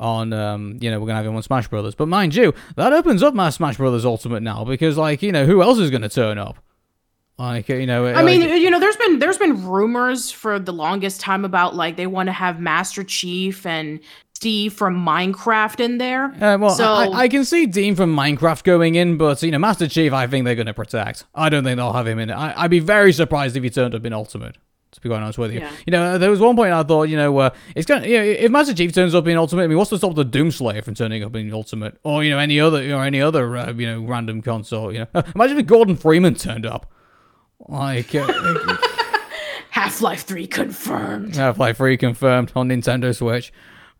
[0.00, 2.92] on um you know we're gonna have him on Smash Brothers, but mind you, that
[2.92, 6.08] opens up my Smash Brothers Ultimate now because like you know who else is gonna
[6.08, 6.56] turn up?
[7.38, 11.20] Like you know, I mean, you know, there's been there's been rumors for the longest
[11.22, 13.98] time about like they want to have Master Chief and
[14.34, 16.26] Steve from Minecraft in there.
[16.42, 19.58] Uh, well, So- I, I can see Dean from Minecraft going in, but you know,
[19.58, 21.24] Master Chief, I think they're going to protect.
[21.34, 22.30] I don't think they'll have him in.
[22.30, 24.56] I, I'd be very surprised if he turned up in Ultimate.
[25.00, 25.70] To be quite honest with you, Yeah.
[25.86, 28.22] you know, there was one point I thought, you know, uh, it's of, you know,
[28.24, 30.94] if Master Chief turns up in Ultimate, I mean, what's to stop the Doomslayer from
[30.94, 34.02] turning up in Ultimate, or you know, any other, or any other, uh, you know,
[34.02, 34.92] random console?
[34.92, 36.92] You know, imagine if Gordon Freeman turned up,
[37.66, 38.14] like.
[38.14, 38.26] Uh,
[39.70, 41.36] Half Life Three confirmed.
[41.36, 43.52] Half-Life 3 confirmed on Nintendo Switch.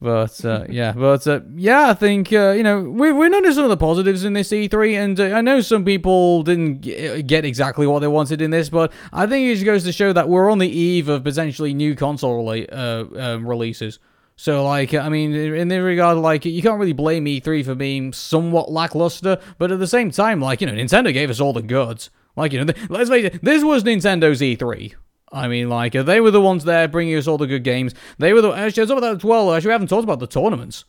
[0.02, 3.64] But uh, yeah, but uh, yeah, I think uh, you know we we noticed some
[3.64, 7.44] of the positives in this E3, and uh, I know some people didn't g- get
[7.44, 10.28] exactly what they wanted in this, but I think it just goes to show that
[10.28, 13.98] we're on the eve of potentially new console rela- uh, um, releases.
[14.36, 18.14] So like, I mean, in the regard, like, you can't really blame E3 for being
[18.14, 21.60] somewhat lackluster, but at the same time, like, you know, Nintendo gave us all the
[21.60, 22.08] goods.
[22.36, 24.94] Like, you know, th- let's face it, this was Nintendo's E3.
[25.32, 27.94] I mean, like, they were the ones there bringing us all the good games.
[28.18, 29.54] They were the actually, about that as well.
[29.54, 30.84] Actually, we haven't talked about the tournaments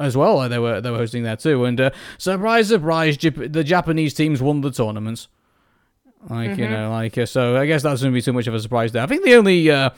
[0.00, 0.48] as well.
[0.48, 4.40] They were they were hosting that too, and uh, surprise, surprise, Jap- the Japanese teams
[4.40, 5.28] won the tournaments.
[6.28, 8.54] Like, you know, like, uh, so I guess that's going to be too much of
[8.54, 9.02] a surprise there.
[9.02, 9.90] I think the only uh,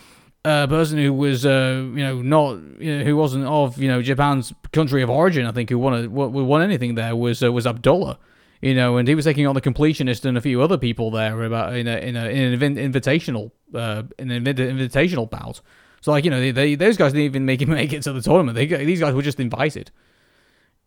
[0.42, 4.00] uh, person who was, uh, you know, not, you know, who wasn't of, you know,
[4.00, 7.66] Japan's country of origin, I think, who won, a, won anything there was uh, was
[7.66, 8.18] Abdullah.
[8.62, 11.42] You know, and he was taking on the completionist and a few other people there
[11.42, 15.60] about in a in, a, in an invitational uh, an invit- invitational bout.
[16.00, 18.12] So like you know, they, they those guys didn't even make it make it to
[18.12, 18.54] the tournament.
[18.56, 19.90] They these guys were just invited.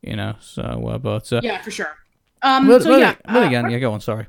[0.02, 1.98] You know, so uh, but uh, Yeah, for sure.
[2.44, 4.02] Um, but, so but- yeah, but uh, again, yeah, go on.
[4.02, 4.28] Sorry.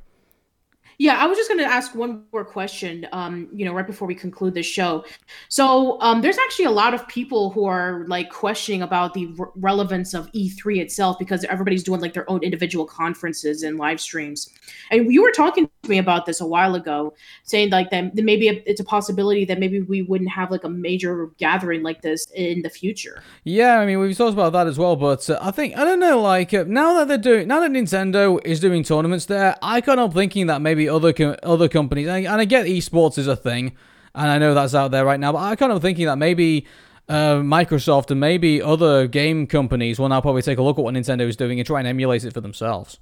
[1.01, 4.09] Yeah, I was just going to ask one more question, um, you know, right before
[4.09, 5.05] we conclude this show.
[5.49, 9.47] So, um, there's actually a lot of people who are like questioning about the re-
[9.55, 14.49] relevance of E3 itself because everybody's doing like their own individual conferences and live streams.
[14.91, 17.15] And you were talking to me about this a while ago,
[17.45, 21.31] saying like that maybe it's a possibility that maybe we wouldn't have like a major
[21.39, 23.23] gathering like this in the future.
[23.45, 26.01] Yeah, I mean we've talked about that as well, but uh, I think I don't
[26.01, 26.21] know.
[26.21, 30.01] Like uh, now that they're doing, now that Nintendo is doing tournaments there, I kind
[30.01, 33.27] of thinking that maybe other co- other companies, and I, and I get esports is
[33.27, 33.77] a thing,
[34.15, 36.67] and I know that's out there right now, but I kind of thinking that maybe.
[37.11, 40.93] Uh, Microsoft and maybe other game companies will now probably take a look at what
[40.93, 42.99] Nintendo is doing and try and emulate it for themselves.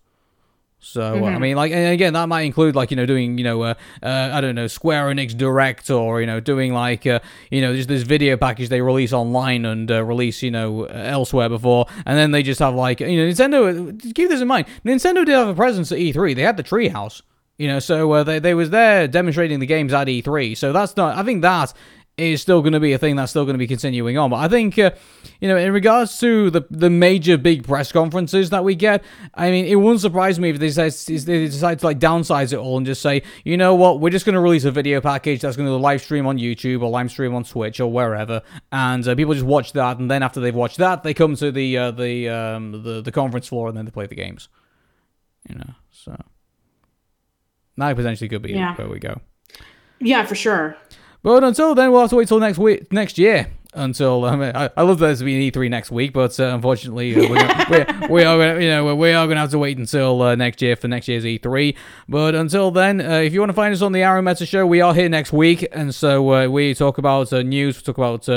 [0.79, 3.45] So uh, I mean, like, and again, that might include like you know doing you
[3.45, 7.21] know uh, uh, I don't know Square Enix Direct or you know doing like uh,
[7.51, 10.93] you know just this video package they release online and uh, release you know uh,
[10.93, 14.15] elsewhere before, and then they just have like you know Nintendo.
[14.15, 16.37] Keep this in mind, Nintendo did have a presence at E3.
[16.37, 17.23] They had the Treehouse.
[17.59, 20.57] You know, so uh, they they was there demonstrating the games at E3.
[20.57, 21.16] So that's not.
[21.16, 21.73] I think that
[22.19, 24.31] is still going to be a thing that's still going to be continuing on.
[24.31, 24.93] But I think, uh,
[25.41, 29.05] you know, in regards to the the major big press conferences that we get,
[29.35, 32.57] I mean, it wouldn't surprise me if they decide, they decide to like downsize it
[32.57, 35.43] all and just say, you know what, we're just going to release a video package
[35.43, 38.43] that's going to live stream on YouTube or live stream on Twitch or wherever,
[38.73, 41.53] and uh, people just watch that, and then after they've watched that, they come to
[41.53, 44.49] the uh, the um, the the conference floor and then they play the games.
[45.49, 46.16] You know, so
[47.77, 48.74] that potentially could be Yeah.
[48.77, 49.20] where we go.
[50.01, 50.77] Yeah, for sure.
[51.23, 53.48] But until then, we'll have to wait till next week, next year.
[53.74, 56.44] Until I, mean, I, I love that there's be an E3 next week, but uh,
[56.55, 59.51] unfortunately, uh, we're gonna, we're, we are gonna, you know we are going to have
[59.51, 61.77] to wait until uh, next year for next year's E3.
[62.09, 64.81] But until then, uh, if you want to find us on the Arunmeta Show, we
[64.81, 68.27] are here next week, and so uh, we talk about uh, news, we talk about
[68.31, 68.32] uh,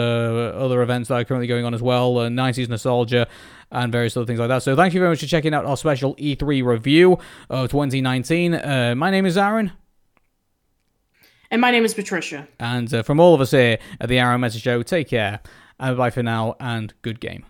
[0.57, 3.26] other events that are currently going on as well, uh, 90s nostalgia.
[3.72, 4.64] And various other things like that.
[4.64, 7.20] So, thank you very much for checking out our special E3 review
[7.50, 8.56] of 2019.
[8.56, 9.72] Uh, my name is Arun.
[11.52, 12.48] And my name is Patricia.
[12.60, 15.40] And uh, from all of us here at the Arunmeta Show, take care.
[15.80, 17.46] And bye for now, and good game.